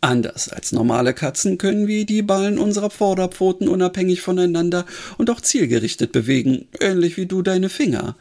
[0.03, 4.85] Anders als normale Katzen können wir die Ballen unserer Vorderpfoten unabhängig voneinander
[5.17, 8.17] und auch zielgerichtet bewegen, ähnlich wie du deine Finger.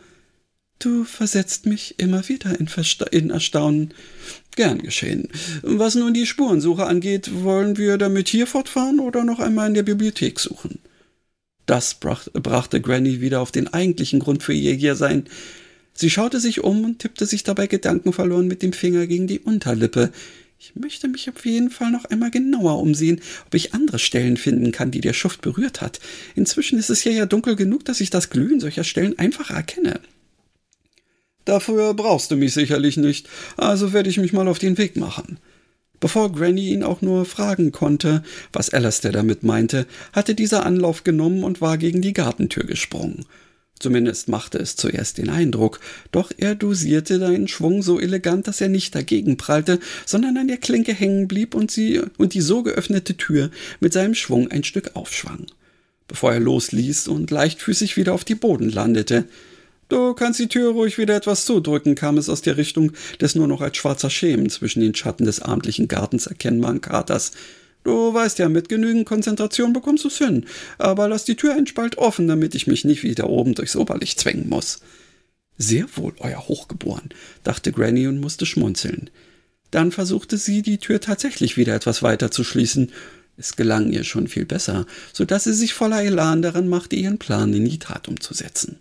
[0.80, 3.94] Du versetzt mich immer wieder in, Versta in Erstaunen.
[4.56, 5.28] Gern geschehen.
[5.62, 9.84] Was nun die Spurensuche angeht, wollen wir damit hier fortfahren oder noch einmal in der
[9.84, 10.80] Bibliothek suchen?
[11.66, 15.26] Das brachte Granny wieder auf den eigentlichen Grund für ihr Hiersein.
[16.02, 20.12] Sie schaute sich um und tippte sich dabei gedankenverloren mit dem Finger gegen die Unterlippe.
[20.58, 24.72] Ich möchte mich auf jeden Fall noch einmal genauer umsehen, ob ich andere Stellen finden
[24.72, 26.00] kann, die der Schuft berührt hat.
[26.34, 30.00] Inzwischen ist es hier ja dunkel genug, dass ich das Glühen solcher Stellen einfach erkenne.
[31.46, 35.38] Dafür brauchst du mich sicherlich nicht, also werde ich mich mal auf den Weg machen.
[36.00, 41.44] Bevor Granny ihn auch nur fragen konnte, was Alastair damit meinte, hatte dieser Anlauf genommen
[41.44, 43.26] und war gegen die Gartentür gesprungen.
[43.82, 45.80] Zumindest machte es zuerst den Eindruck,
[46.12, 50.58] doch er dosierte seinen Schwung so elegant, dass er nicht dagegen prallte, sondern an der
[50.58, 54.92] Klinke hängen blieb und sie und die so geöffnete Tür mit seinem Schwung ein Stück
[54.94, 55.48] aufschwang,
[56.08, 59.26] bevor er losließ und leichtfüßig wieder auf die Boden landete.
[59.90, 63.48] Du kannst die Tür ruhig wieder etwas zudrücken, kam es aus der Richtung des nur
[63.48, 67.32] noch als schwarzer Schemen zwischen den Schatten des abendlichen Gartens erkennbaren Katers.
[67.84, 70.46] Du weißt ja, mit genügend Konzentration bekommst du's hin.
[70.78, 74.20] Aber lass die Tür einen Spalt offen, damit ich mich nicht wieder oben durchs Oberlicht
[74.20, 74.82] zwängen muss.
[75.58, 77.10] Sehr wohl, euer Hochgeboren,
[77.44, 79.10] dachte Granny und musste schmunzeln.
[79.72, 82.92] Dann versuchte sie, die Tür tatsächlich wieder etwas weiter zu schließen.
[83.38, 87.18] Es gelang ihr schon viel besser, so dass sie sich voller Elan daran machte, ihren
[87.18, 88.80] Plan in die Tat umzusetzen.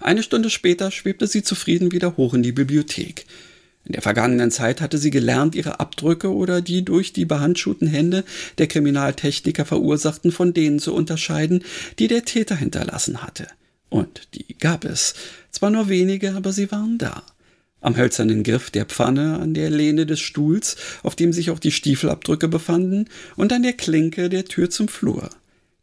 [0.00, 3.26] Eine Stunde später schwebte sie zufrieden wieder hoch in die Bibliothek.
[3.84, 8.24] In der vergangenen Zeit hatte sie gelernt, ihre Abdrücke oder die durch die behandschuhten Hände
[8.58, 11.64] der Kriminaltechniker verursachten von denen zu unterscheiden,
[11.98, 13.48] die der Täter hinterlassen hatte.
[13.88, 15.14] Und die gab es.
[15.50, 17.24] Zwar nur wenige, aber sie waren da.
[17.80, 21.72] Am hölzernen Griff der Pfanne, an der Lehne des Stuhls, auf dem sich auch die
[21.72, 25.28] Stiefelabdrücke befanden, und an der Klinke der Tür zum Flur.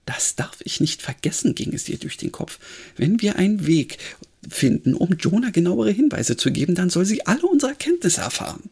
[0.05, 2.57] Das darf ich nicht vergessen, ging es ihr durch den Kopf.
[2.95, 3.97] Wenn wir einen Weg
[4.49, 8.69] finden, um Jonah genauere Hinweise zu geben, dann soll sie alle unsere Erkenntnisse erfahren.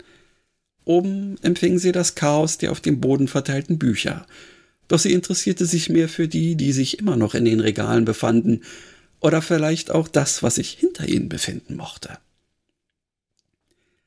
[0.85, 4.25] Oben empfing sie das Chaos der auf dem Boden verteilten Bücher.
[4.87, 8.61] Doch sie interessierte sich mehr für die, die sich immer noch in den Regalen befanden,
[9.19, 12.19] oder vielleicht auch das, was sich hinter ihnen befinden mochte.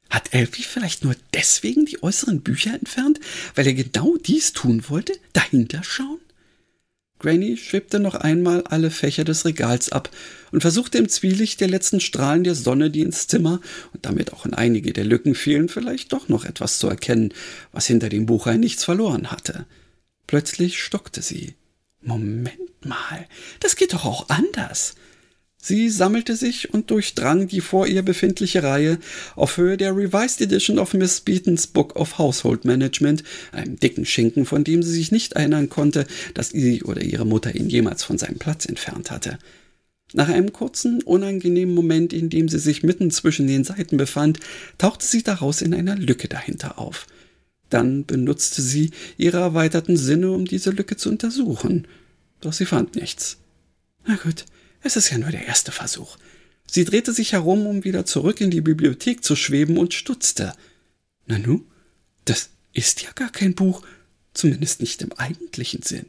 [0.09, 3.21] Hat Elfie vielleicht nur deswegen die äußeren Bücher entfernt,
[3.55, 5.13] weil er genau dies tun wollte?
[5.33, 6.21] Dahinter schauen?
[7.21, 10.11] Granny schwebte noch einmal alle Fächer des Regals ab
[10.51, 13.61] und versuchte im Zwielicht der letzten Strahlen der Sonne, die ins Zimmer
[13.93, 17.33] und damit auch in einige der Lücken fielen, vielleicht doch noch etwas zu erkennen,
[17.73, 19.67] was hinter dem Buch nichts verloren hatte.
[20.27, 21.55] Plötzlich stockte sie.
[22.03, 23.27] Moment mal,
[23.61, 24.95] das geht doch auch anders.
[25.63, 28.99] Sie sammelte sich und durchdrang die vor ihr befindliche Reihe
[29.37, 34.47] auf Höhe der Revised Edition of Miss Beatons Book of Household Management, einem dicken Schinken,
[34.47, 38.17] von dem sie sich nicht erinnern konnte, dass sie oder ihre Mutter ihn jemals von
[38.17, 39.39] seinem Platz entfernt hatte.
[40.15, 44.41] Nach einem kurzen, unangenehmen Moment, in dem sie sich mitten zwischen den Seiten befand,
[44.79, 47.07] tauchte sie daraus in einer Lücke dahinter auf.
[47.69, 51.87] Dann benutzte sie ihre erweiterten Sinne, um diese Lücke zu untersuchen.
[52.41, 53.37] Doch sie fand nichts.
[54.05, 54.47] Na gut,
[54.83, 56.17] es ist ja nur der erste Versuch.
[56.67, 60.53] Sie drehte sich herum, um wieder zurück in die Bibliothek zu schweben und stutzte.
[61.27, 61.63] Nanu,
[62.25, 63.83] das ist ja gar kein Buch,
[64.35, 66.07] zumindest nicht im eigentlichen Sinn.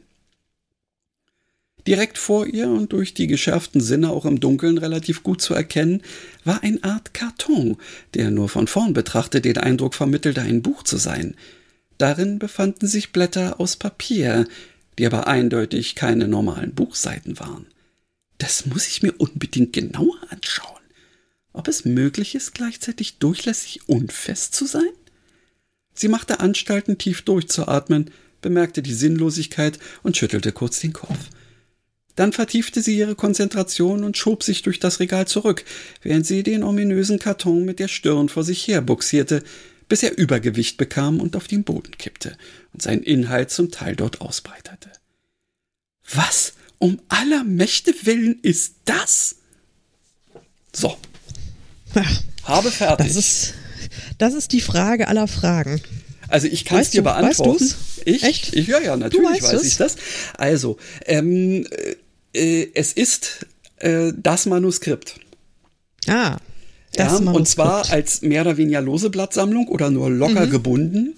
[1.86, 6.02] Direkt vor ihr und durch die geschärften Sinne auch im Dunkeln relativ gut zu erkennen,
[6.44, 7.76] war eine Art Karton,
[8.14, 11.34] der nur von vorn betrachtet den Eindruck vermittelte, ein Buch zu sein.
[11.98, 14.46] Darin befanden sich Blätter aus Papier,
[14.98, 17.66] die aber eindeutig keine normalen Buchseiten waren.
[18.42, 20.80] Das muss ich mir unbedingt genauer anschauen.
[21.52, 24.90] Ob es möglich ist, gleichzeitig durchlässig und fest zu sein?
[25.94, 31.28] Sie machte Anstalten, tief durchzuatmen, bemerkte die Sinnlosigkeit und schüttelte kurz den Kopf.
[32.16, 35.64] Dann vertiefte sie ihre Konzentration und schob sich durch das Regal zurück,
[36.02, 39.44] während sie den ominösen Karton mit der Stirn vor sich her buxierte,
[39.88, 42.36] bis er Übergewicht bekam und auf den Boden kippte
[42.72, 44.90] und seinen Inhalt zum Teil dort ausbreitete.
[46.12, 49.36] Was um aller Mächte willen ist das?
[50.72, 50.96] So.
[51.94, 53.06] Ach, Habe fertig.
[53.06, 53.54] das ist,
[54.18, 55.80] das ist die Frage aller Fragen.
[56.26, 57.58] Also ich kann es Weißt dir weißt beantworten.
[57.58, 57.76] du's?
[58.04, 58.24] ich?
[58.24, 58.52] Echt?
[58.54, 59.66] Ich, ja, ja, natürlich weißt weiß es?
[59.68, 59.96] ich das.
[60.36, 60.76] Also,
[61.06, 61.68] ähm,
[62.32, 65.20] äh, es ist äh, das Manuskript.
[66.08, 66.38] Ah,
[66.94, 71.14] das ja, und zwar als mehr oder weniger lose Blattsammlung oder nur locker gebunden.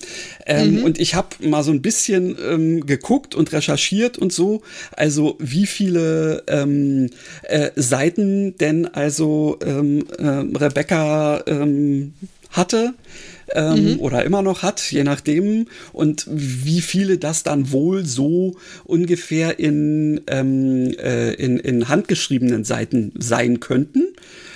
[0.46, 4.62] Ähm, Und ich habe mal so ein bisschen ähm, geguckt und recherchiert und so,
[4.92, 7.10] also wie viele ähm,
[7.42, 12.14] äh, Seiten denn also ähm, äh, Rebecca ähm,
[12.50, 12.94] hatte.
[13.52, 19.58] Ähm, oder immer noch hat, je nachdem, und wie viele das dann wohl so ungefähr
[19.58, 24.06] in, ähm, äh, in, in handgeschriebenen Seiten sein könnten.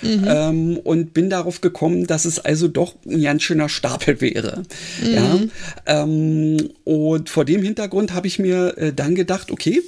[0.03, 4.63] Ähm, und bin darauf gekommen, dass es also doch ein ganz schöner Stapel wäre.
[5.03, 5.39] Ja,
[5.85, 9.81] ähm, und vor dem Hintergrund habe ich mir äh, dann gedacht, okay,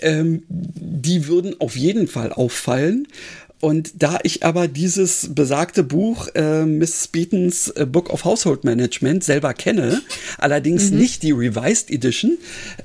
[0.00, 3.06] ähm, die würden auf jeden Fall auffallen.
[3.62, 9.22] Und da ich aber dieses besagte Buch äh, Miss Beatons äh, Book of Household Management
[9.22, 10.02] selber kenne,
[10.38, 12.38] allerdings nicht die Revised Edition,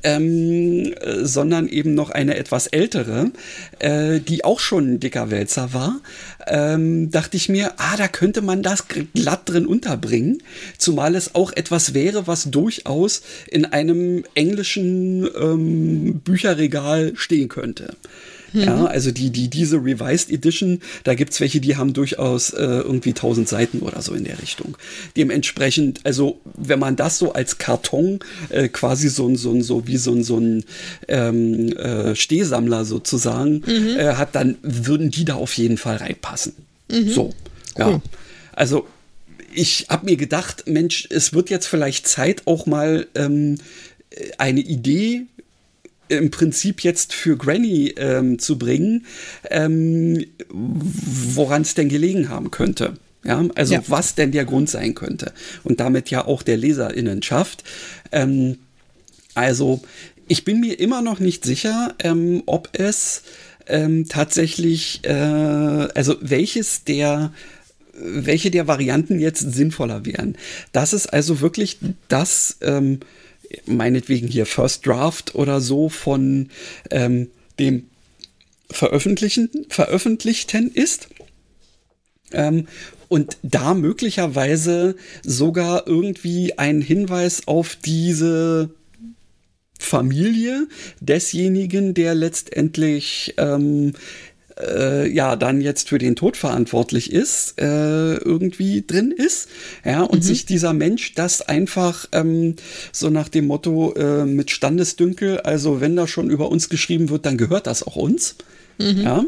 [0.03, 3.31] ähm, äh, sondern eben noch eine etwas ältere,
[3.79, 5.99] äh, die auch schon ein dicker Wälzer war,
[6.45, 10.43] ähm, dachte ich mir, ah, da könnte man das glatt drin unterbringen,
[10.77, 17.95] zumal es auch etwas wäre, was durchaus in einem englischen ähm, Bücherregal stehen könnte.
[18.53, 23.09] Ja, also die, die, diese Revised Edition, da gibt's welche, die haben durchaus äh, irgendwie
[23.09, 24.77] 1000 Seiten oder so in der Richtung.
[25.15, 28.19] Dementsprechend, also wenn man das so als Karton
[28.49, 30.63] äh, quasi so ein, so ein, so wie so ein, so ein
[31.07, 36.53] ähm, äh, Stehsammler sozusagen äh, hat, dann würden die da auf jeden Fall reinpassen.
[36.89, 37.33] So,
[37.77, 38.01] ja.
[38.53, 38.87] Also
[39.53, 43.57] ich habe mir gedacht, Mensch, es wird jetzt vielleicht Zeit, auch mal ähm,
[44.37, 45.25] eine Idee
[46.09, 49.05] im Prinzip jetzt für Granny ähm, zu bringen,
[49.49, 52.93] ähm, woran es denn gelegen haben könnte.
[53.23, 53.83] Ja, also Ja.
[53.87, 55.33] was denn der Grund sein könnte.
[55.63, 57.63] Und damit ja auch der Leserinnenschaft.
[58.11, 58.57] Ähm,
[59.33, 59.81] also,
[60.27, 63.23] ich bin mir immer noch nicht sicher, ähm, ob es
[63.67, 67.33] ähm, tatsächlich, äh, also welches der
[67.99, 70.37] welche der Varianten jetzt sinnvoller wären.
[70.71, 71.79] Das ist also wirklich
[72.09, 72.99] das, ähm,
[73.65, 76.49] meinetwegen hier First Draft oder so von
[76.91, 77.29] ähm,
[77.59, 77.87] dem
[78.69, 81.09] Veröffentlichen, Veröffentlichten ist.
[82.31, 82.67] Ähm,
[83.09, 88.69] und da möglicherweise sogar irgendwie ein Hinweis auf diese
[89.79, 90.67] Familie
[90.99, 93.93] desjenigen, der letztendlich ähm,
[94.61, 99.49] äh, ja dann jetzt für den Tod verantwortlich ist, äh, irgendwie drin ist.
[99.85, 102.55] Ja, und sich dieser Mensch das einfach ähm,
[102.91, 107.25] so nach dem Motto äh, mit Standesdünkel, also wenn da schon über uns geschrieben wird,
[107.25, 108.35] dann gehört das auch uns.
[108.79, 109.25] Ja.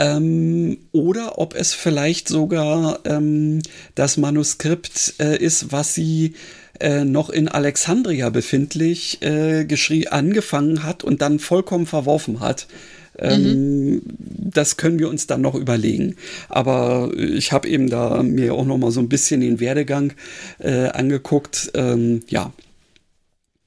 [0.00, 3.60] Ähm, oder ob es vielleicht sogar ähm,
[3.96, 6.34] das Manuskript äh, ist, was sie
[6.78, 9.66] äh, noch in Alexandria befindlich äh,
[10.08, 12.68] angefangen hat und dann vollkommen verworfen hat.
[13.18, 14.02] Ähm, mhm.
[14.50, 16.16] Das können wir uns dann noch überlegen.
[16.48, 20.12] Aber ich habe eben da mir auch noch mal so ein bisschen den Werdegang
[20.58, 21.70] äh, angeguckt.
[21.74, 22.52] Ähm, ja,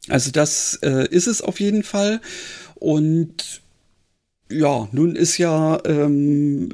[0.08, 2.22] also das äh, ist es auf jeden Fall.
[2.76, 3.62] Und
[4.52, 6.70] ja, nun ist ja ähm,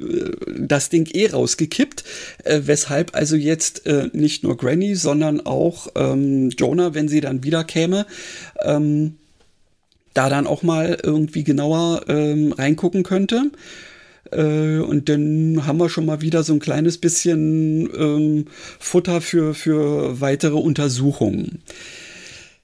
[0.58, 2.04] das Ding eh rausgekippt,
[2.44, 7.44] äh, weshalb also jetzt äh, nicht nur Granny, sondern auch ähm, Jonah, wenn sie dann
[7.44, 8.06] wieder käme,
[8.62, 9.16] ähm,
[10.18, 13.52] da dann auch mal irgendwie genauer ähm, reingucken könnte.
[14.32, 18.46] Äh, und dann haben wir schon mal wieder so ein kleines bisschen ähm,
[18.80, 21.62] Futter für, für weitere Untersuchungen.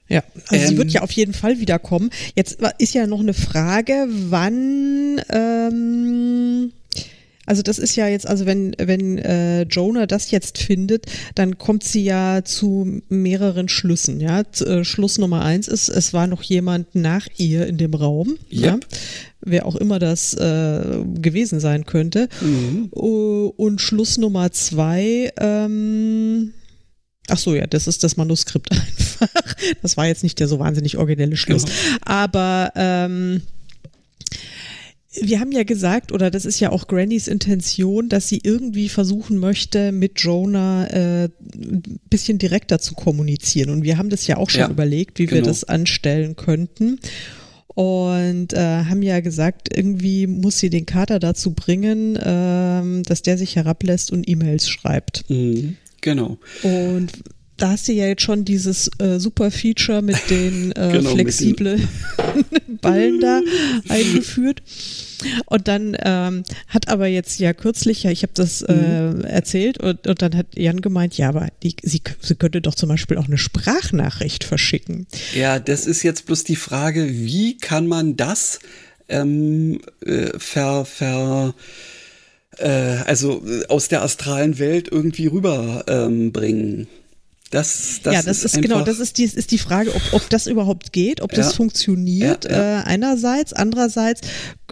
[0.09, 2.09] Ja, also ähm, sie wird ja auf jeden Fall wiederkommen.
[2.35, 6.73] Jetzt ist ja noch eine Frage, wann ähm,
[7.45, 11.83] also das ist ja jetzt, also wenn, wenn äh, Jonah das jetzt findet, dann kommt
[11.83, 14.19] sie ja zu mehreren Schlüssen.
[14.19, 14.43] Ja?
[14.61, 18.37] Äh, Schluss Nummer eins ist, es war noch jemand nach ihr in dem Raum.
[18.51, 18.61] Yep.
[18.61, 18.79] Ja?
[19.41, 22.29] Wer auch immer das äh, gewesen sein könnte.
[22.41, 22.89] Mhm.
[22.95, 26.53] Uh, und Schluss Nummer zwei, ähm,
[27.27, 29.55] Ach so, ja, das ist das Manuskript einfach.
[29.81, 31.65] Das war jetzt nicht der so wahnsinnig originelle Schluss.
[31.65, 31.75] Genau.
[32.05, 33.41] Aber ähm,
[35.21, 39.37] wir haben ja gesagt, oder das ist ja auch Grannys Intention, dass sie irgendwie versuchen
[39.37, 43.69] möchte, mit Jonah äh, ein bisschen direkter zu kommunizieren.
[43.69, 45.41] Und wir haben das ja auch schon ja, überlegt, wie genau.
[45.41, 46.99] wir das anstellen könnten.
[47.67, 53.37] Und äh, haben ja gesagt, irgendwie muss sie den Kater dazu bringen, äh, dass der
[53.37, 55.29] sich herablässt und E-Mails schreibt.
[55.29, 56.37] Mhm, genau.
[56.63, 57.11] Und
[57.57, 61.79] da hast du ja jetzt schon dieses äh, super Feature mit den äh, genau, flexible
[62.81, 63.41] Ballen da
[63.89, 64.61] eingeführt.
[65.45, 69.21] Und dann ähm, hat aber jetzt ja kürzlich, ja, ich habe das äh, mhm.
[69.21, 72.89] erzählt und, und dann hat Jan gemeint, ja, aber die, sie, sie könnte doch zum
[72.89, 75.07] Beispiel auch eine Sprachnachricht verschicken.
[75.33, 78.59] Ja, das ist jetzt bloß die Frage, wie kann man das
[79.07, 81.55] ähm, äh, ver, ver
[82.57, 82.69] äh,
[83.05, 86.79] also aus der astralen Welt irgendwie rüberbringen?
[86.81, 86.87] Ähm,
[87.51, 90.29] das, das ja, das ist, ist genau, das ist die, ist die Frage, ob, ob
[90.29, 91.37] das überhaupt geht, ob ja.
[91.37, 92.45] das funktioniert.
[92.45, 92.79] Ja, ja.
[92.79, 94.21] Äh, einerseits, andererseits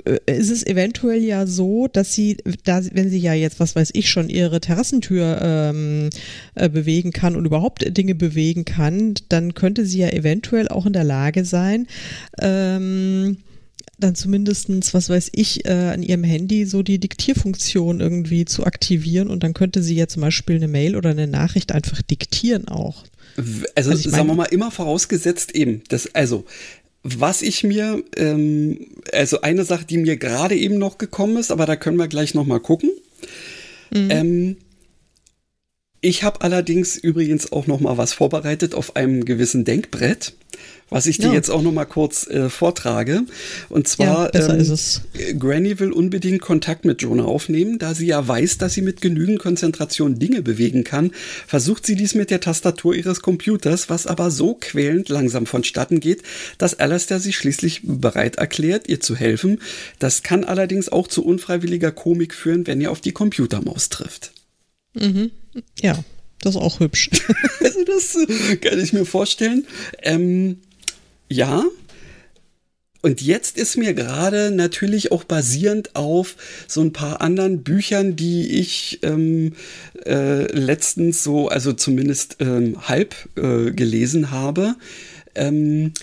[0.06, 3.92] äh, ist es eventuell ja so, dass sie, da, wenn sie ja jetzt, was weiß
[3.94, 6.10] ich, schon ihre Terrassentür ähm,
[6.56, 10.94] äh, bewegen kann und überhaupt Dinge bewegen kann, dann könnte sie ja eventuell auch in
[10.94, 11.88] der Lage sein,
[12.42, 13.38] ähm,
[14.04, 19.30] dann zumindestens, was weiß ich, äh, an ihrem Handy so die Diktierfunktion irgendwie zu aktivieren
[19.30, 23.04] und dann könnte sie ja zum Beispiel eine Mail oder eine Nachricht einfach diktieren auch.
[23.76, 26.46] Also, also sagen wir mal, immer vorausgesetzt eben, dass, also,
[27.02, 31.66] was ich mir, ähm, also eine Sache, die mir gerade eben noch gekommen ist, aber
[31.66, 32.92] da können wir gleich noch mal gucken.
[33.92, 34.08] Mhm.
[34.10, 34.58] Ähm,
[36.04, 40.34] ich habe allerdings übrigens auch noch mal was vorbereitet auf einem gewissen Denkbrett
[40.90, 41.34] was ich dir ja.
[41.34, 43.24] jetzt auch noch mal kurz äh, vortrage.
[43.70, 48.60] Und zwar, ja, ähm, Granny will unbedingt Kontakt mit Jonah aufnehmen, da sie ja weiß,
[48.60, 51.12] dass sie mit genügend Konzentration Dinge bewegen kann.
[51.48, 56.22] Versucht sie dies mit der Tastatur ihres Computers, was aber so quälend langsam vonstatten geht,
[56.60, 59.62] dass Alastair sich schließlich bereit erklärt, ihr zu helfen.
[59.98, 64.32] Das kann allerdings auch zu unfreiwilliger Komik führen, wenn ihr auf die Computermaus trifft.
[64.94, 65.32] Mhm.
[65.82, 66.04] Ja,
[66.42, 67.10] das ist auch hübsch.
[67.62, 69.66] also das äh, kann ich mir vorstellen.
[70.02, 70.60] Ähm,
[71.30, 71.66] ja.
[73.02, 76.38] Und jetzt ist mir gerade natürlich auch basierend auf
[76.68, 79.54] so ein paar anderen Büchern, die ich ähm,
[80.06, 84.76] äh, letztens so, also zumindest ähm, halb äh, gelesen habe.
[85.36, 85.94] Ähm,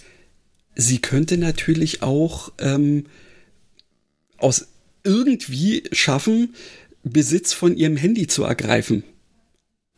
[0.74, 3.07] sie könnte natürlich auch ähm,
[4.36, 4.66] aus
[5.03, 6.55] irgendwie schaffen,
[7.03, 9.05] Besitz von ihrem Handy zu ergreifen.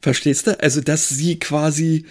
[0.03, 0.61] Verstehst du?
[0.61, 2.05] Also, dass sie quasi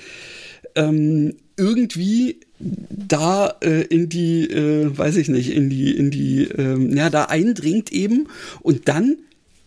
[0.75, 6.95] ähm, irgendwie da äh, in die, äh, weiß ich nicht, in die, in die, ähm,
[6.95, 8.27] ja, da eindringt eben
[8.61, 9.17] und dann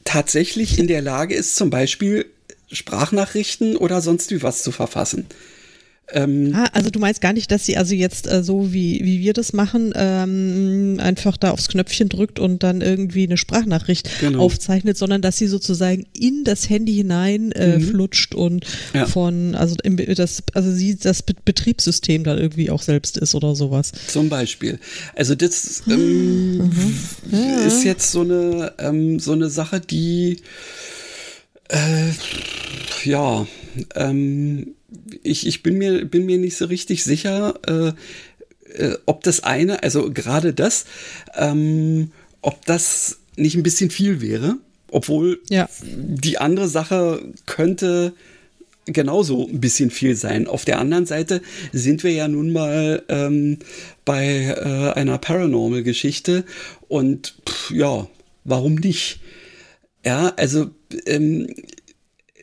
[0.04, 2.26] tatsächlich in der Lage ist, zum Beispiel
[2.72, 5.26] Sprachnachrichten oder sonst wie was zu verfassen.
[6.12, 9.20] Ähm, ah, also du meinst gar nicht, dass sie also jetzt äh, so wie, wie
[9.20, 14.40] wir das machen, ähm, einfach da aufs Knöpfchen drückt und dann irgendwie eine Sprachnachricht genau.
[14.40, 17.88] aufzeichnet, sondern dass sie sozusagen in das Handy hinein äh, mhm.
[17.88, 19.07] flutscht und ja.
[19.07, 23.92] von, also im, das, also sie das Betriebssystem dann irgendwie auch selbst ist oder sowas.
[24.07, 24.78] Zum Beispiel.
[25.14, 27.66] Also das ähm, mhm.
[27.66, 30.36] ist jetzt so eine, ähm, so eine Sache, die
[31.70, 32.11] äh,
[33.05, 33.46] ja,
[33.94, 34.74] ähm,
[35.22, 37.92] ich, ich bin, mir, bin mir nicht so richtig sicher, äh,
[38.74, 40.84] äh, ob das eine, also gerade das,
[41.34, 42.11] ähm,
[42.42, 44.57] ob das nicht ein bisschen viel wäre.
[44.90, 45.68] Obwohl ja.
[45.82, 48.12] die andere Sache könnte
[48.86, 50.47] genauso ein bisschen viel sein.
[50.47, 51.42] Auf der anderen Seite
[51.72, 53.59] sind wir ja nun mal ähm,
[54.05, 56.45] bei äh, einer Paranormal-Geschichte
[56.88, 58.07] und pff, ja,
[58.45, 59.20] warum nicht?
[60.05, 60.70] Ja, also
[61.07, 61.49] ähm,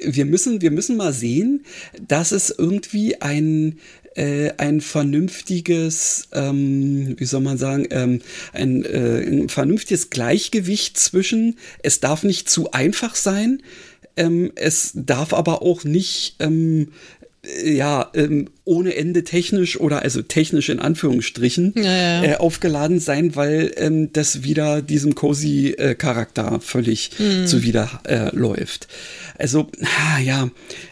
[0.04, 1.64] wir müssen, wir müssen mal sehen,
[2.08, 3.80] dass es irgendwie ein
[4.16, 8.22] äh, ein vernünftiges, ähm, wie soll man sagen, ähm,
[8.52, 13.62] ein, äh, ein vernünftiges Gleichgewicht zwischen, es darf nicht zu einfach sein,
[14.18, 16.90] ähm, es darf aber auch nicht ähm,
[17.64, 22.24] ja, ähm, ohne Ende technisch oder also technisch in Anführungsstrichen ja, ja.
[22.24, 27.48] Äh, aufgeladen sein, weil ähm, das wieder diesem Cozy-Charakter völlig mhm.
[27.48, 28.88] zuwider äh, läuft.
[29.40, 30.50] Also, ah, ja.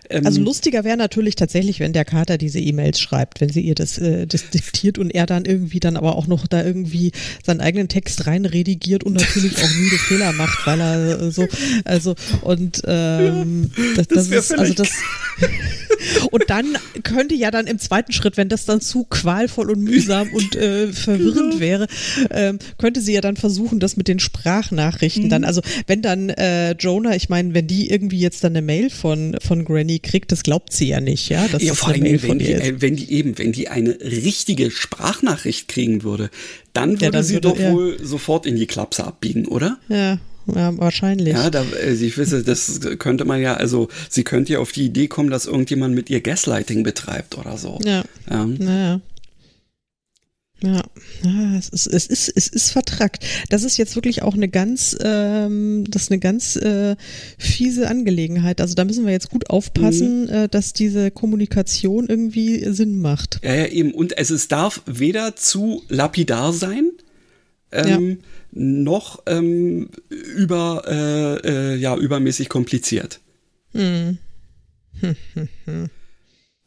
[0.10, 3.76] Ähm, also lustiger wäre natürlich tatsächlich, wenn der Kater diese E-Mails schreibt, wenn sie ihr
[3.76, 7.12] das, äh, das diktiert und er dann irgendwie dann aber auch noch da irgendwie
[7.46, 11.48] seinen eigenen Text rein redigiert und natürlich auch müde Fehler macht, weil er äh, so,
[11.86, 14.90] also und ähm, das, das, das ist also das
[16.32, 20.32] und dann könnte ja dann im zweiten Schritt, wenn das dann zu qualvoll und mühsam
[20.34, 21.60] und äh, verwirrend genau.
[21.60, 21.88] wäre,
[22.32, 25.30] ähm, könnte sie ja dann versuchen, das mit den Sprachnachrichten mhm.
[25.30, 28.90] dann, also wenn dann äh, Jonah, ich meine, wenn die irgendwie jetzt dann eine Mail
[28.90, 32.04] von, von Granny kriegt, das glaubt sie ja nicht, ja, dass ja, das vor eine
[32.04, 32.62] Mail von die, ist.
[32.62, 36.30] Äh, wenn die eben, wenn die eine richtige Sprachnachricht kriegen würde,
[36.74, 37.72] dann würde ja, dann sie würde, doch ja.
[37.74, 39.78] wohl sofort in die Klapse abbiegen, oder?
[39.90, 40.20] Ja,
[40.56, 41.34] ja, wahrscheinlich.
[41.34, 44.86] Ja, da, äh, ich wisse, das könnte man ja, also sie könnte ja auf die
[44.86, 47.80] Idee kommen, dass irgendjemand mit ihr Gaslighting betreibt oder so.
[47.84, 48.04] Ja.
[48.30, 48.48] Ja.
[48.60, 49.02] ja.
[50.62, 50.84] Ja,
[51.24, 53.26] ja es, ist, es, ist, es ist vertrackt.
[53.50, 56.96] Das ist jetzt wirklich auch eine ganz, ähm, das ist eine ganz äh,
[57.38, 58.62] fiese Angelegenheit.
[58.62, 60.30] Also da müssen wir jetzt gut aufpassen, mhm.
[60.30, 63.40] äh, dass diese Kommunikation irgendwie Sinn macht.
[63.44, 63.94] Ja, ja, eben.
[63.94, 66.92] Und es, es darf weder zu lapidar sein,
[67.72, 68.16] ähm, ja.
[68.52, 73.20] noch ähm, über, äh, äh, ja, übermäßig kompliziert.
[73.74, 74.18] Mhm.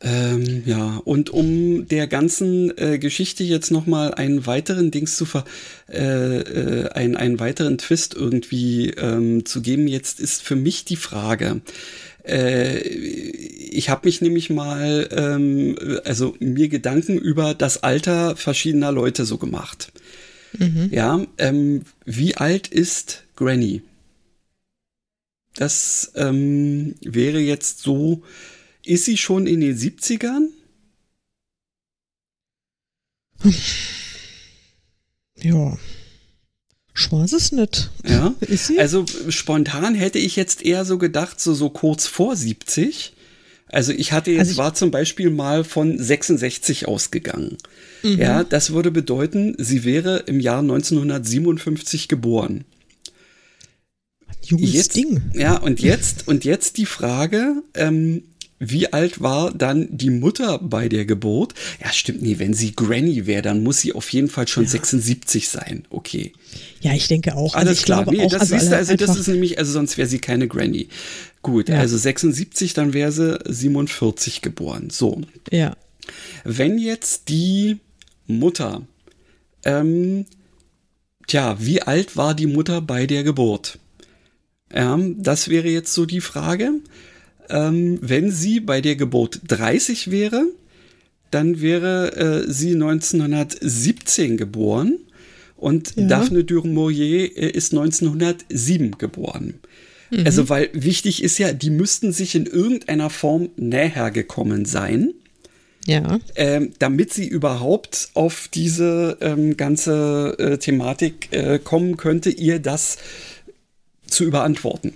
[0.04, 5.44] Ähm, ja, und um der ganzen äh, Geschichte jetzt nochmal einen weiteren Dings zu ver,
[5.88, 10.96] äh, äh, einen, einen weiteren Twist irgendwie ähm, zu geben, jetzt ist für mich die
[10.96, 11.60] Frage,
[12.24, 19.24] äh, ich habe mich nämlich mal, ähm, also mir Gedanken über das Alter verschiedener Leute
[19.24, 19.92] so gemacht.
[20.58, 20.88] Mhm.
[20.90, 23.82] Ja, ähm, wie alt ist Granny?
[25.54, 28.22] Das ähm, wäre jetzt so
[28.84, 30.48] ist sie schon in den 70ern?
[35.40, 35.76] Ja.
[36.94, 37.90] Ich weiß es nicht.
[38.06, 38.34] Ja.
[38.40, 38.78] Ist sie?
[38.78, 43.14] Also spontan hätte ich jetzt eher so gedacht, so, so kurz vor 70.
[43.68, 47.56] Also ich hatte jetzt, also ich war zum Beispiel mal von 66 ausgegangen.
[48.02, 48.18] Mhm.
[48.18, 52.64] Ja, das würde bedeuten, sie wäre im Jahr 1957 geboren.
[54.44, 55.22] Junges jetzt, Ding.
[55.32, 58.24] Ja, und jetzt, und jetzt die Frage, ähm,
[58.64, 61.52] wie alt war dann die Mutter bei der Geburt?
[61.82, 64.70] Ja, stimmt, nee, wenn sie Granny wäre, dann muss sie auf jeden Fall schon ja.
[64.70, 65.84] 76 sein.
[65.90, 66.32] Okay.
[66.80, 67.56] Ja, ich denke auch.
[67.56, 68.12] Also Alles also klar.
[68.12, 70.86] Nee, das, also ist, also das ist nämlich, also sonst wäre sie keine Granny.
[71.42, 71.80] Gut, ja.
[71.80, 74.90] also 76, dann wäre sie 47 geboren.
[74.90, 75.20] So.
[75.50, 75.76] Ja.
[76.44, 77.78] Wenn jetzt die
[78.28, 78.82] Mutter,
[79.64, 80.24] ähm,
[81.26, 83.80] tja, wie alt war die Mutter bei der Geburt?
[84.70, 86.74] Ähm, das wäre jetzt so die Frage
[87.48, 90.46] ähm, wenn sie bei der Geburt 30 wäre,
[91.30, 94.98] dann wäre äh, sie 1917 geboren
[95.56, 96.06] und ja.
[96.06, 99.54] Daphne Durand-Maurier äh, ist 1907 geboren.
[100.10, 100.26] Mhm.
[100.26, 105.14] Also, weil wichtig ist ja, die müssten sich in irgendeiner Form näher gekommen sein.
[105.84, 106.20] Ja.
[106.36, 112.98] Ähm, damit sie überhaupt auf diese ähm, ganze äh, Thematik äh, kommen könnte, ihr das
[114.06, 114.92] zu überantworten.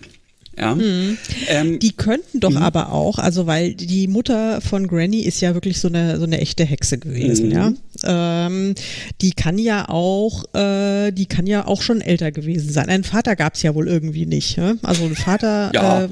[0.58, 0.74] Ja.
[0.74, 1.18] Mhm.
[1.48, 2.56] Ähm, die könnten doch mhm.
[2.58, 6.40] aber auch, also weil die Mutter von Granny ist ja wirklich so eine so eine
[6.40, 7.52] echte Hexe gewesen, mhm.
[7.52, 7.72] ja.
[8.04, 8.74] Ähm,
[9.20, 12.88] die kann ja auch, äh, die kann ja auch schon älter gewesen sein.
[12.88, 14.56] Einen Vater gab es ja wohl irgendwie nicht.
[14.56, 14.74] Ja?
[14.82, 15.70] Also ein Vater.
[15.74, 16.04] Ja.
[16.04, 16.08] Äh,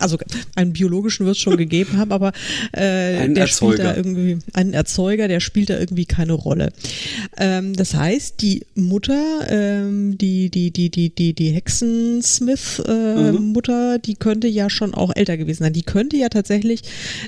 [0.00, 0.18] also
[0.54, 2.32] einen biologischen wird es schon gegeben haben, aber
[2.72, 3.74] äh, ein der Erzeuger.
[3.74, 6.72] spielt da irgendwie, einen Erzeuger, der spielt da irgendwie keine Rolle.
[7.38, 14.02] Ähm, das heißt, die Mutter, ähm, die, die, die, die, die, die Hexensmith-Mutter, äh, mhm.
[14.02, 15.72] die könnte ja schon auch älter gewesen sein.
[15.72, 16.82] Die könnte ja tatsächlich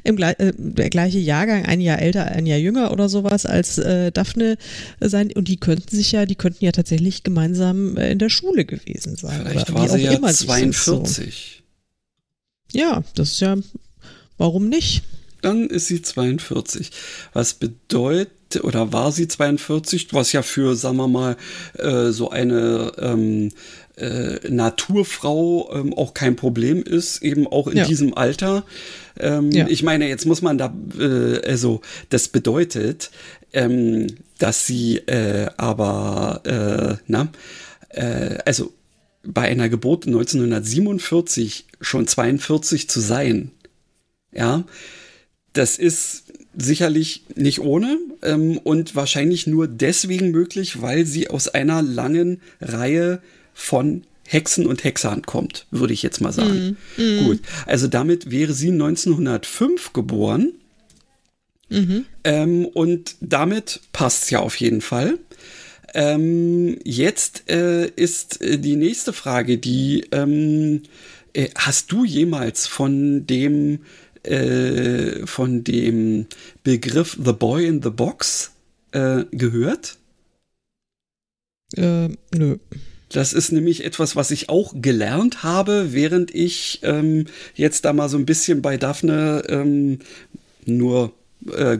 [0.05, 4.12] im äh, der gleiche Jahrgang, ein Jahr älter, ein Jahr jünger oder sowas als äh,
[4.12, 4.57] Daphne
[5.01, 8.64] sein und die könnten sich ja, die könnten ja tatsächlich gemeinsam äh, in der Schule
[8.64, 9.43] gewesen sein.
[9.47, 11.57] Vielleicht war sie ja 42.
[12.73, 13.57] Ja, das ist ja,
[14.37, 15.03] warum nicht?
[15.43, 16.91] Dann ist sie 42.
[17.33, 21.37] Was bedeutet, oder war sie 42, was ja für, sagen wir mal,
[21.79, 23.51] äh, so eine ähm,
[23.97, 27.85] äh, Naturfrau ähm, auch kein Problem ist, eben auch in ja.
[27.85, 28.64] diesem Alter.
[29.19, 29.66] Ähm, ja.
[29.69, 33.11] Ich meine, jetzt muss man da, äh, also das bedeutet,
[33.53, 34.07] ähm,
[34.39, 37.29] dass sie äh, aber, äh, na,
[37.91, 38.73] äh, also
[39.25, 43.51] bei einer Geburt 1947 schon 42 zu sein,
[44.33, 44.64] ja,
[45.53, 46.25] das ist
[46.57, 53.21] sicherlich nicht ohne ähm, und wahrscheinlich nur deswegen möglich, weil sie aus einer langen Reihe
[53.55, 56.77] von Hexen und Hexern kommt, würde ich jetzt mal sagen.
[56.97, 57.25] Mm, mm.
[57.25, 60.53] Gut, also damit wäre sie 1905 geboren.
[61.71, 62.07] Mhm.
[62.25, 65.19] Ähm, und damit passt es ja auf jeden Fall.
[65.95, 70.82] Ähm, jetzt äh, ist äh, die nächste Frage, die ähm,
[71.32, 73.80] äh, hast du jemals von dem
[74.24, 76.26] äh, von dem
[76.62, 78.53] Begriff The Boy in the Box
[78.93, 79.97] äh, gehört?
[81.76, 82.57] Äh, nö.
[83.11, 87.24] Das ist nämlich etwas, was ich auch gelernt habe, während ich ähm,
[87.55, 90.01] jetzt da mal so ein bisschen bei Daphne ähm,
[90.66, 91.14] nur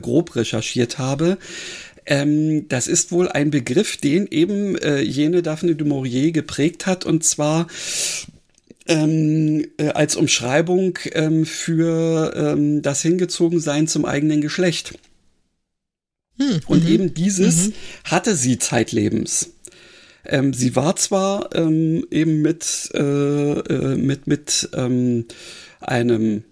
[0.01, 1.37] grob recherchiert habe.
[2.09, 7.05] Ähm, das ist wohl ein Begriff, den eben äh, jene Daphne du Maurier geprägt hat,
[7.05, 7.67] und zwar
[8.87, 14.97] ähm, äh, als Umschreibung ähm, für ähm, das Hingezogensein zum eigenen Geschlecht.
[16.37, 16.89] Hm, und mhm.
[16.89, 17.73] eben dieses mhm.
[18.05, 19.51] hatte sie zeitlebens.
[20.25, 25.25] Ähm, sie war zwar ähm, eben mit, äh, äh, mit, mit ähm,
[25.79, 26.43] einem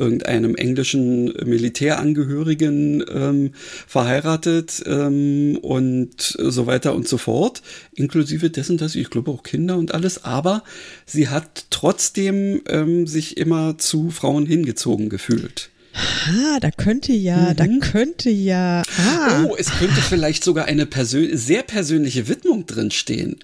[0.00, 3.50] irgendeinem englischen Militärangehörigen ähm,
[3.86, 7.62] verheiratet ähm, und so weiter und so fort,
[7.94, 10.64] inklusive dessen, dass sie, ich glaube, auch Kinder und alles, aber
[11.06, 15.70] sie hat trotzdem ähm, sich immer zu Frauen hingezogen gefühlt.
[15.92, 17.56] Ah, da könnte ja, mhm.
[17.56, 18.82] da könnte ja.
[18.98, 19.44] Ah.
[19.44, 23.38] Oh, es könnte vielleicht sogar eine persön sehr persönliche Widmung drinstehen.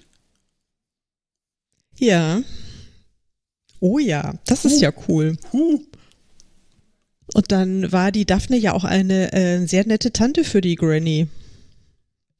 [1.99, 2.41] Ja.
[3.79, 5.37] Oh ja, das ist ja cool.
[5.51, 5.83] Huh.
[7.37, 11.27] Und dann war die Daphne ja auch eine äh, sehr nette Tante für die Granny.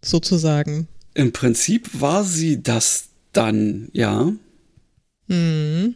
[0.03, 0.87] Sozusagen.
[1.13, 4.33] Im Prinzip war sie das dann, ja.
[5.27, 5.95] Mhm.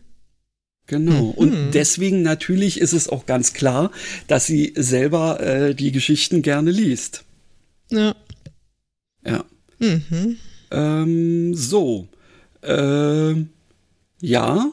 [0.86, 1.24] Genau.
[1.24, 1.32] Mhm.
[1.32, 3.90] Und deswegen natürlich ist es auch ganz klar,
[4.28, 7.24] dass sie selber äh, die Geschichten gerne liest.
[7.90, 8.16] Ja.
[9.26, 9.46] Ja.
[9.80, 10.38] Mhm.
[10.70, 12.08] Ähm, so.
[12.62, 13.34] Äh,
[14.22, 14.72] ja.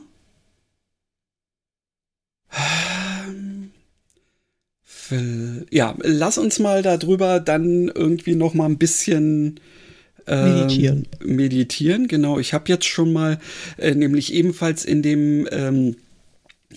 [5.70, 9.60] Ja, lass uns mal darüber dann irgendwie noch mal ein bisschen
[10.26, 11.08] ähm, meditieren.
[11.24, 12.38] Meditieren, genau.
[12.38, 13.38] Ich habe jetzt schon mal,
[13.78, 15.96] äh, nämlich ebenfalls in dem ähm,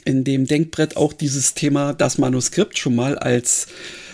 [0.06, 3.68] in dem Denkbrett auch dieses Thema das Manuskript schon mal als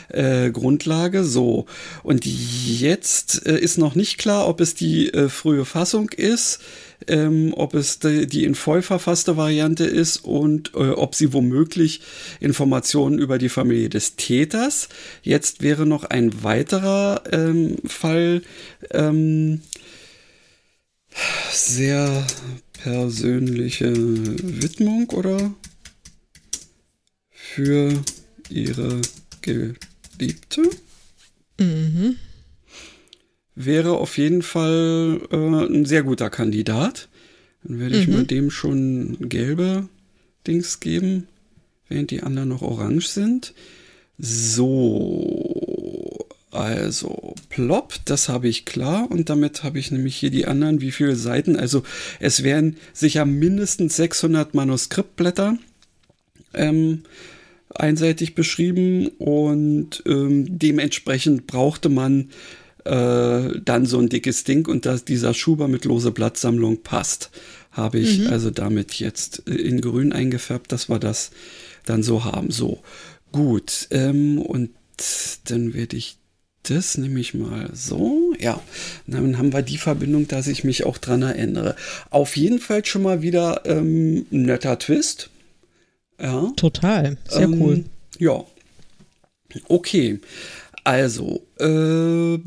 [0.10, 1.24] äh, Grundlage.
[1.24, 1.66] So.
[2.04, 6.60] Und jetzt äh, ist noch nicht klar, ob es die äh, frühe Fassung ist,
[7.08, 12.02] ähm, ob es die, die, in voll verfasste Variante ist und äh, ob sie womöglich
[12.40, 14.90] Informationen über die Familie des Täters.
[15.22, 18.42] Jetzt wäre noch ein weiterer ähm, Fall
[18.92, 19.62] ähm,
[21.52, 22.26] sehr
[22.84, 25.54] persönliche Widmung oder
[27.32, 27.92] für
[28.50, 29.02] ihre
[30.18, 30.70] Geliebte.
[31.60, 32.16] Mhm.
[33.56, 37.10] Wäre auf jeden Fall äh, ein sehr guter Kandidat.
[37.64, 38.14] Dann werde ich mhm.
[38.14, 39.88] mal dem schon gelbe
[40.46, 41.28] Dings geben,
[41.90, 43.54] während die anderen noch orange sind.
[44.20, 45.48] So,
[46.52, 50.92] also plopp, das habe ich klar und damit habe ich nämlich hier die anderen, wie
[50.92, 51.56] viele Seiten.
[51.56, 51.84] Also
[52.20, 55.58] es wären sicher mindestens 600 Manuskriptblätter.
[56.54, 57.04] Ähm,
[57.80, 62.30] einseitig beschrieben und ähm, dementsprechend brauchte man
[62.86, 67.30] äh, dann so ein dickes Ding und dass dieser Schuber mit lose Blattsammlung passt,
[67.72, 68.28] habe ich mhm.
[68.28, 71.32] also damit jetzt äh, in grün eingefärbt, dass wir das
[71.86, 72.52] dann so haben.
[72.52, 72.82] So,
[73.32, 73.88] gut.
[73.92, 74.72] Ähm, und
[75.46, 76.18] dann werde ich
[76.64, 78.34] das nämlich mal so.
[78.40, 78.62] Ja,
[79.06, 81.76] dann haben wir die Verbindung, dass ich mich auch dran erinnere.
[82.10, 85.30] Auf jeden Fall schon mal wieder ähm, netter Twist.
[86.20, 86.52] Ja.
[86.56, 87.18] Total.
[87.28, 87.86] Sehr ähm, cool.
[88.20, 88.44] Ja.
[89.68, 90.20] Okay.
[90.84, 92.40] Also, äh,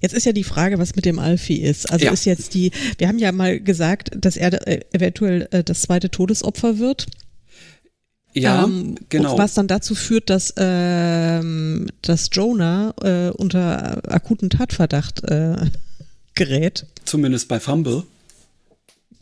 [0.00, 1.90] Jetzt ist ja die Frage, was mit dem Alfie ist.
[1.90, 2.12] Also ja.
[2.12, 6.10] ist jetzt die, wir haben ja mal gesagt, dass er äh, eventuell äh, das zweite
[6.10, 7.06] Todesopfer wird.
[8.34, 9.38] Ja, ähm, genau.
[9.38, 15.56] Was dann dazu führt, dass, ähm, dass Jonah äh, unter akuten Tatverdacht äh,
[16.34, 16.84] gerät.
[17.04, 18.02] Zumindest bei Fumble.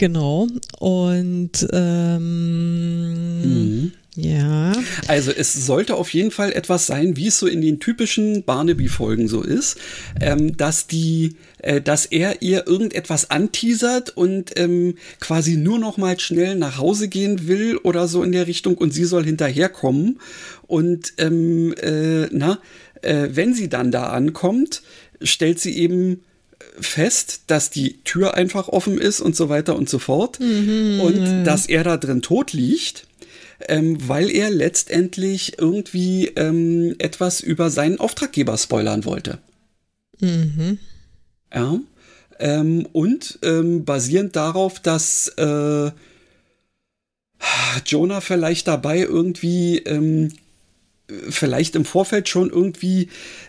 [0.03, 0.49] Genau.
[0.81, 3.93] Und ähm, mhm.
[4.17, 4.73] Ja.
[5.07, 9.29] Also es sollte auf jeden Fall etwas sein, wie es so in den typischen Barnaby-Folgen
[9.29, 9.79] so ist,
[10.21, 16.19] ähm, dass die, äh, dass er ihr irgendetwas anteasert und ähm, quasi nur noch mal
[16.19, 20.19] schnell nach Hause gehen will oder so in der Richtung und sie soll hinterherkommen
[20.67, 22.59] und ähm, äh, na,
[23.03, 24.83] äh, wenn sie dann da ankommt,
[25.23, 26.23] stellt sie eben
[26.81, 31.01] fest, dass die Tür einfach offen ist und so weiter und so fort mhm.
[31.01, 33.07] und dass er da drin tot liegt
[33.69, 39.39] ähm, weil er letztendlich irgendwie ähm, etwas über seinen Auftraggeber spoilern wollte.
[40.21, 40.79] Mhm.
[41.53, 41.81] Ja.
[42.39, 45.91] Ähm, und ähm, basierend darauf, dass äh,
[47.87, 50.33] Jonah vielleicht dabei irgendwie ähm,
[51.29, 53.09] vielleicht im Vorfeld schon irgendwie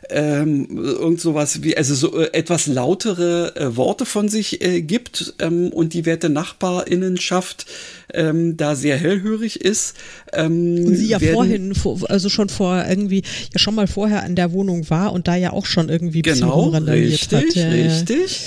[0.10, 5.34] ähm, irgend sowas wie, also so äh, etwas lautere äh, Worte von sich äh, gibt
[5.40, 7.66] ähm, und die werte Nachbarinnenschaft
[8.14, 9.96] ähm, da sehr hellhörig ist.
[10.34, 11.74] Ähm, und sie ja vorhin,
[12.10, 13.24] also schon vor irgendwie,
[13.54, 16.70] ja schon mal vorher an der Wohnung war und da ja auch schon irgendwie genau,
[16.70, 17.56] richtig, hat.
[17.56, 18.42] Ja, richtig.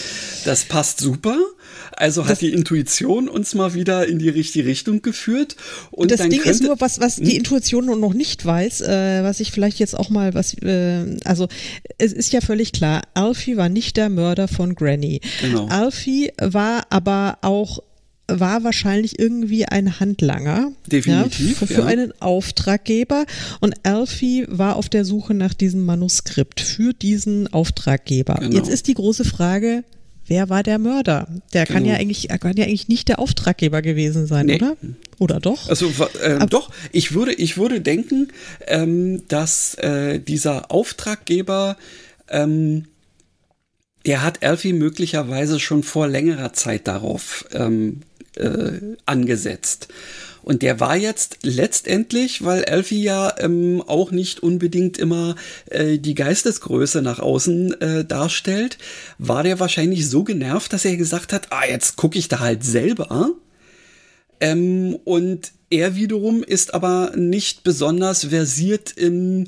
[0.46, 1.36] Das passt super.
[1.96, 5.56] Also hat das, die Intuition uns mal wieder in die richtige Richtung geführt.
[5.90, 7.38] Und das Ding ist nur, was, was die hm?
[7.38, 11.48] Intuition noch nicht weiß, äh, was ich vielleicht jetzt auch mal, was, äh, also
[11.98, 15.20] es ist ja völlig klar, Alfie war nicht der Mörder von Granny.
[15.40, 15.66] Genau.
[15.66, 17.82] Alfie war aber auch
[18.28, 20.72] war wahrscheinlich irgendwie ein Handlanger.
[20.86, 21.60] Definitiv.
[21.60, 21.86] Ja, für, ja.
[21.86, 23.24] einen Auftraggeber.
[23.60, 28.34] Und Alfie war auf der Suche nach diesem Manuskript für diesen Auftraggeber.
[28.40, 28.56] Genau.
[28.56, 29.84] Jetzt ist die große Frage,
[30.26, 31.28] wer war der Mörder?
[31.52, 31.94] Der kann genau.
[31.94, 34.56] ja eigentlich, er kann ja eigentlich nicht der Auftraggeber gewesen sein, nee.
[34.56, 34.76] oder?
[35.18, 35.68] Oder doch?
[35.68, 35.90] Also
[36.22, 38.28] äh, doch, ich würde, ich würde denken,
[38.66, 41.76] ähm, dass äh, dieser Auftraggeber
[42.28, 42.86] ähm,
[44.06, 48.02] der hat Alfie möglicherweise schon vor längerer Zeit darauf ähm,
[48.36, 49.88] äh, angesetzt.
[50.46, 55.34] Und der war jetzt letztendlich, weil Elfie ja ähm, auch nicht unbedingt immer
[55.70, 58.78] äh, die Geistesgröße nach außen äh, darstellt,
[59.18, 62.62] war der wahrscheinlich so genervt, dass er gesagt hat, ah, jetzt gucke ich da halt
[62.62, 63.32] selber.
[64.38, 69.46] Ähm, und er wiederum ist aber nicht besonders versiert im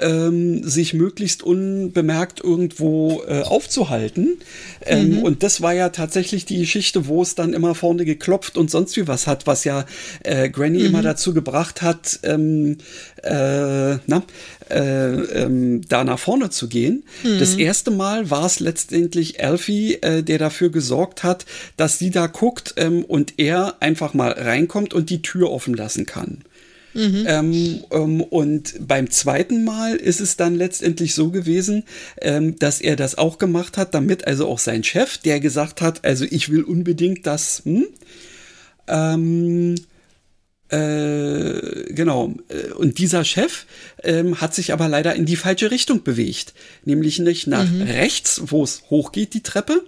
[0.00, 4.38] ähm, sich möglichst unbemerkt irgendwo äh, aufzuhalten.
[4.84, 5.22] Ähm, mhm.
[5.22, 8.96] Und das war ja tatsächlich die Geschichte, wo es dann immer vorne geklopft und sonst
[8.96, 9.86] wie was hat, was ja
[10.22, 10.86] äh, Granny mhm.
[10.86, 12.78] immer dazu gebracht hat, ähm,
[13.22, 14.22] äh, na,
[14.70, 17.04] äh, ähm, da nach vorne zu gehen.
[17.22, 17.38] Mhm.
[17.38, 21.46] Das erste Mal war es letztendlich Alfie, äh, der dafür gesorgt hat,
[21.76, 26.06] dass sie da guckt ähm, und er einfach mal reinkommt und die Tür offen lassen
[26.06, 26.42] kann.
[26.94, 27.24] Mhm.
[27.26, 31.84] Ähm, ähm, und beim zweiten Mal ist es dann letztendlich so gewesen,
[32.20, 36.04] ähm, dass er das auch gemacht hat, damit also auch sein Chef, der gesagt hat,
[36.04, 37.86] also ich will unbedingt das, hm,
[38.86, 39.74] ähm,
[40.68, 42.34] äh, genau.
[42.48, 43.66] Äh, und dieser Chef
[44.02, 46.54] ähm, hat sich aber leider in die falsche Richtung bewegt.
[46.84, 47.82] Nämlich nicht nach mhm.
[47.82, 49.84] rechts, wo es hochgeht, die Treppe,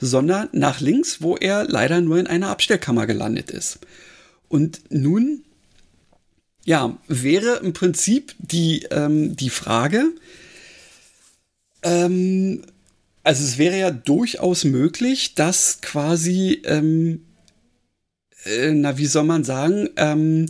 [0.00, 3.80] sondern nach links, wo er leider nur in einer Abstellkammer gelandet ist.
[4.48, 5.42] Und nun
[6.64, 10.12] ja, wäre im Prinzip die, ähm, die Frage,
[11.82, 12.62] ähm,
[13.22, 17.24] also es wäre ja durchaus möglich, dass quasi, ähm,
[18.44, 20.46] äh, na, wie soll man sagen, ähm,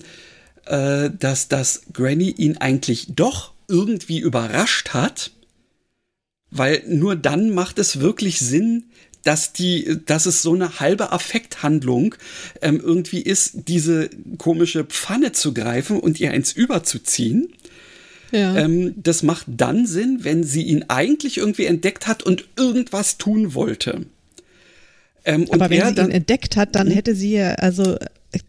[0.67, 5.33] äh, dass, dass Granny ihn eigentlich doch irgendwie überrascht hat,
[6.51, 8.90] weil nur dann macht es wirklich Sinn,
[9.25, 12.15] dass die, dass es so eine halbe Affekthandlung
[12.63, 17.53] ähm, irgendwie ist, diese komische Pfanne zu greifen und ihr eins überzuziehen.
[18.33, 18.57] Ja.
[18.57, 23.55] Ähm, das macht dann Sinn, wenn sie ihn eigentlich irgendwie entdeckt hat und irgendwas tun
[23.55, 24.07] wollte.
[25.25, 26.95] Ähm, Aber wenn sie dann, ihn entdeckt hat, dann hm?
[26.95, 27.97] hätte sie ja, also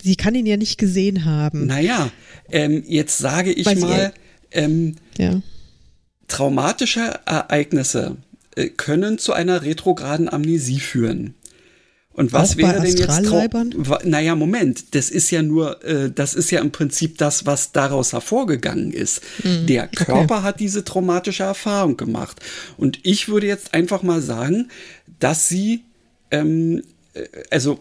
[0.01, 1.65] sie kann ihn ja nicht gesehen haben.
[1.65, 2.11] Naja,
[2.49, 4.13] ähm, jetzt sage ich Weil mal,
[4.51, 5.41] ähm, ja.
[6.27, 8.17] traumatische Ereignisse
[8.55, 11.35] äh, können zu einer retrograden Amnesie führen.
[12.13, 14.03] Und was Auch wäre denn jetzt?
[14.03, 18.11] Naja, Moment, das ist ja nur, äh, das ist ja im Prinzip das, was daraus
[18.11, 19.21] hervorgegangen ist.
[19.43, 20.43] Mhm, Der Körper okay.
[20.43, 22.41] hat diese traumatische Erfahrung gemacht.
[22.77, 24.69] Und ich würde jetzt einfach mal sagen,
[25.19, 25.83] dass sie,
[26.31, 26.83] ähm,
[27.13, 27.79] äh, also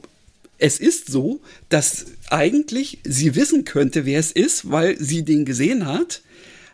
[0.59, 5.87] es ist so, dass eigentlich sie wissen könnte, wer es ist, weil sie den gesehen
[5.87, 6.23] hat,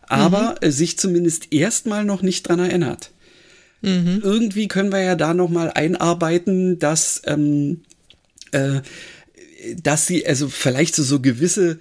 [0.02, 0.70] aber mhm.
[0.70, 3.12] sich zumindest erstmal noch nicht dran erinnert.
[3.82, 4.20] Mhm.
[4.22, 7.82] Irgendwie können wir ja da noch mal einarbeiten, dass ähm,
[8.52, 8.80] äh,
[9.82, 11.78] dass sie also vielleicht so, so gewisse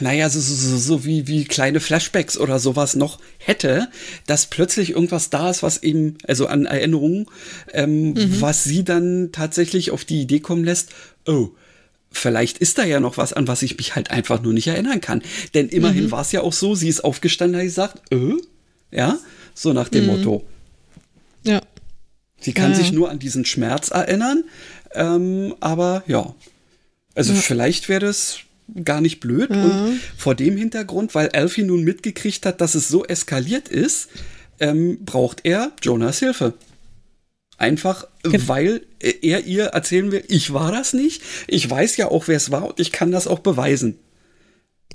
[0.00, 3.88] naja, so, so, so wie, wie kleine Flashbacks oder sowas noch hätte,
[4.26, 7.26] dass plötzlich irgendwas da ist, was eben, also an Erinnerungen,
[7.72, 8.40] ähm, mhm.
[8.40, 10.90] was sie dann tatsächlich auf die Idee kommen lässt,
[11.26, 11.50] oh,
[12.10, 15.00] vielleicht ist da ja noch was, an was ich mich halt einfach nur nicht erinnern
[15.00, 15.22] kann.
[15.54, 16.10] Denn immerhin mhm.
[16.10, 18.34] war es ja auch so, sie ist aufgestanden, hat gesagt, äh,
[18.90, 19.18] ja,
[19.54, 20.10] so nach dem mhm.
[20.10, 20.46] Motto.
[22.42, 24.44] Sie kann ja, sich nur an diesen Schmerz erinnern,
[24.94, 26.34] ähm, aber ja.
[27.14, 27.40] Also ja.
[27.40, 28.40] vielleicht wäre das
[28.84, 29.50] gar nicht blöd.
[29.50, 29.64] Ja.
[29.64, 34.08] Und vor dem Hintergrund, weil Alfie nun mitgekriegt hat, dass es so eskaliert ist,
[34.60, 36.54] ähm, braucht er Jonas Hilfe.
[37.58, 38.48] Einfach, genau.
[38.48, 41.22] weil er ihr erzählen will, ich war das nicht.
[41.46, 43.98] Ich weiß ja auch, wer es war und ich kann das auch beweisen.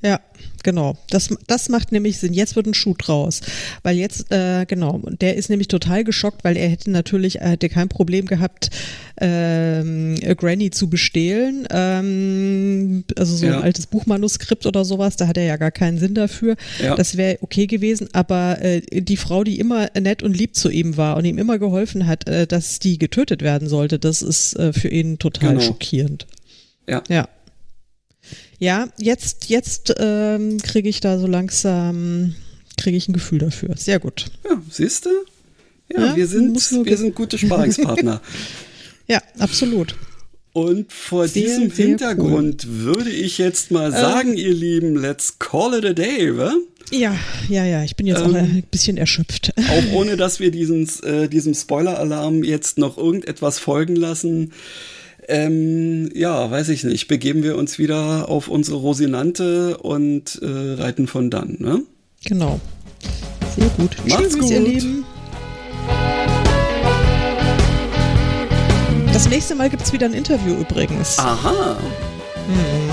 [0.03, 0.19] Ja,
[0.63, 0.95] genau.
[1.09, 2.33] Das, das macht nämlich Sinn.
[2.33, 3.41] Jetzt wird ein Schuh draus.
[3.83, 7.69] Weil jetzt, äh, genau, der ist nämlich total geschockt, weil er hätte natürlich, er hätte
[7.69, 8.69] kein Problem gehabt,
[9.19, 11.67] ähm, Granny zu bestehlen.
[11.71, 13.57] Ähm, also so ja.
[13.57, 16.55] ein altes Buchmanuskript oder sowas, da hat er ja gar keinen Sinn dafür.
[16.81, 16.95] Ja.
[16.95, 20.97] Das wäre okay gewesen, aber äh, die Frau, die immer nett und lieb zu ihm
[20.97, 24.73] war und ihm immer geholfen hat, äh, dass die getötet werden sollte, das ist äh,
[24.73, 25.61] für ihn total genau.
[25.61, 26.27] schockierend.
[26.87, 27.03] Ja.
[27.09, 27.27] Ja.
[28.59, 32.35] Ja, jetzt, jetzt ähm, kriege ich da so langsam,
[32.77, 33.75] kriege ich ein Gefühl dafür.
[33.77, 34.25] Sehr gut.
[34.49, 35.09] Ja, siehst du?
[35.89, 36.55] Ja, ja, wir, sind,
[36.85, 38.21] wir sind gute Sparingspartner.
[39.07, 39.95] ja, absolut.
[40.53, 42.79] Und vor sehr, diesem sehr Hintergrund cool.
[42.79, 43.99] würde ich jetzt mal äh.
[43.99, 46.51] sagen, ähm, ihr Lieben, let's call it a day, wa?
[46.91, 47.15] Ja,
[47.47, 49.53] ja, ja, ich bin jetzt ähm, auch ein bisschen erschöpft.
[49.69, 54.53] Auch ohne, dass wir diesen, äh, diesem Spoiler-Alarm jetzt noch irgendetwas folgen lassen
[55.27, 61.07] ähm, ja, weiß ich nicht, begeben wir uns wieder auf unsere Rosinante und äh, reiten
[61.07, 61.83] von dann, ne?
[62.25, 62.59] Genau.
[63.57, 63.97] Sehr gut.
[64.07, 64.51] Macht's Tschüss, gut.
[64.51, 65.05] ihr Lieben.
[69.13, 71.17] Das nächste Mal gibt's wieder ein Interview übrigens.
[71.19, 71.77] Aha.
[72.47, 72.86] Mhm.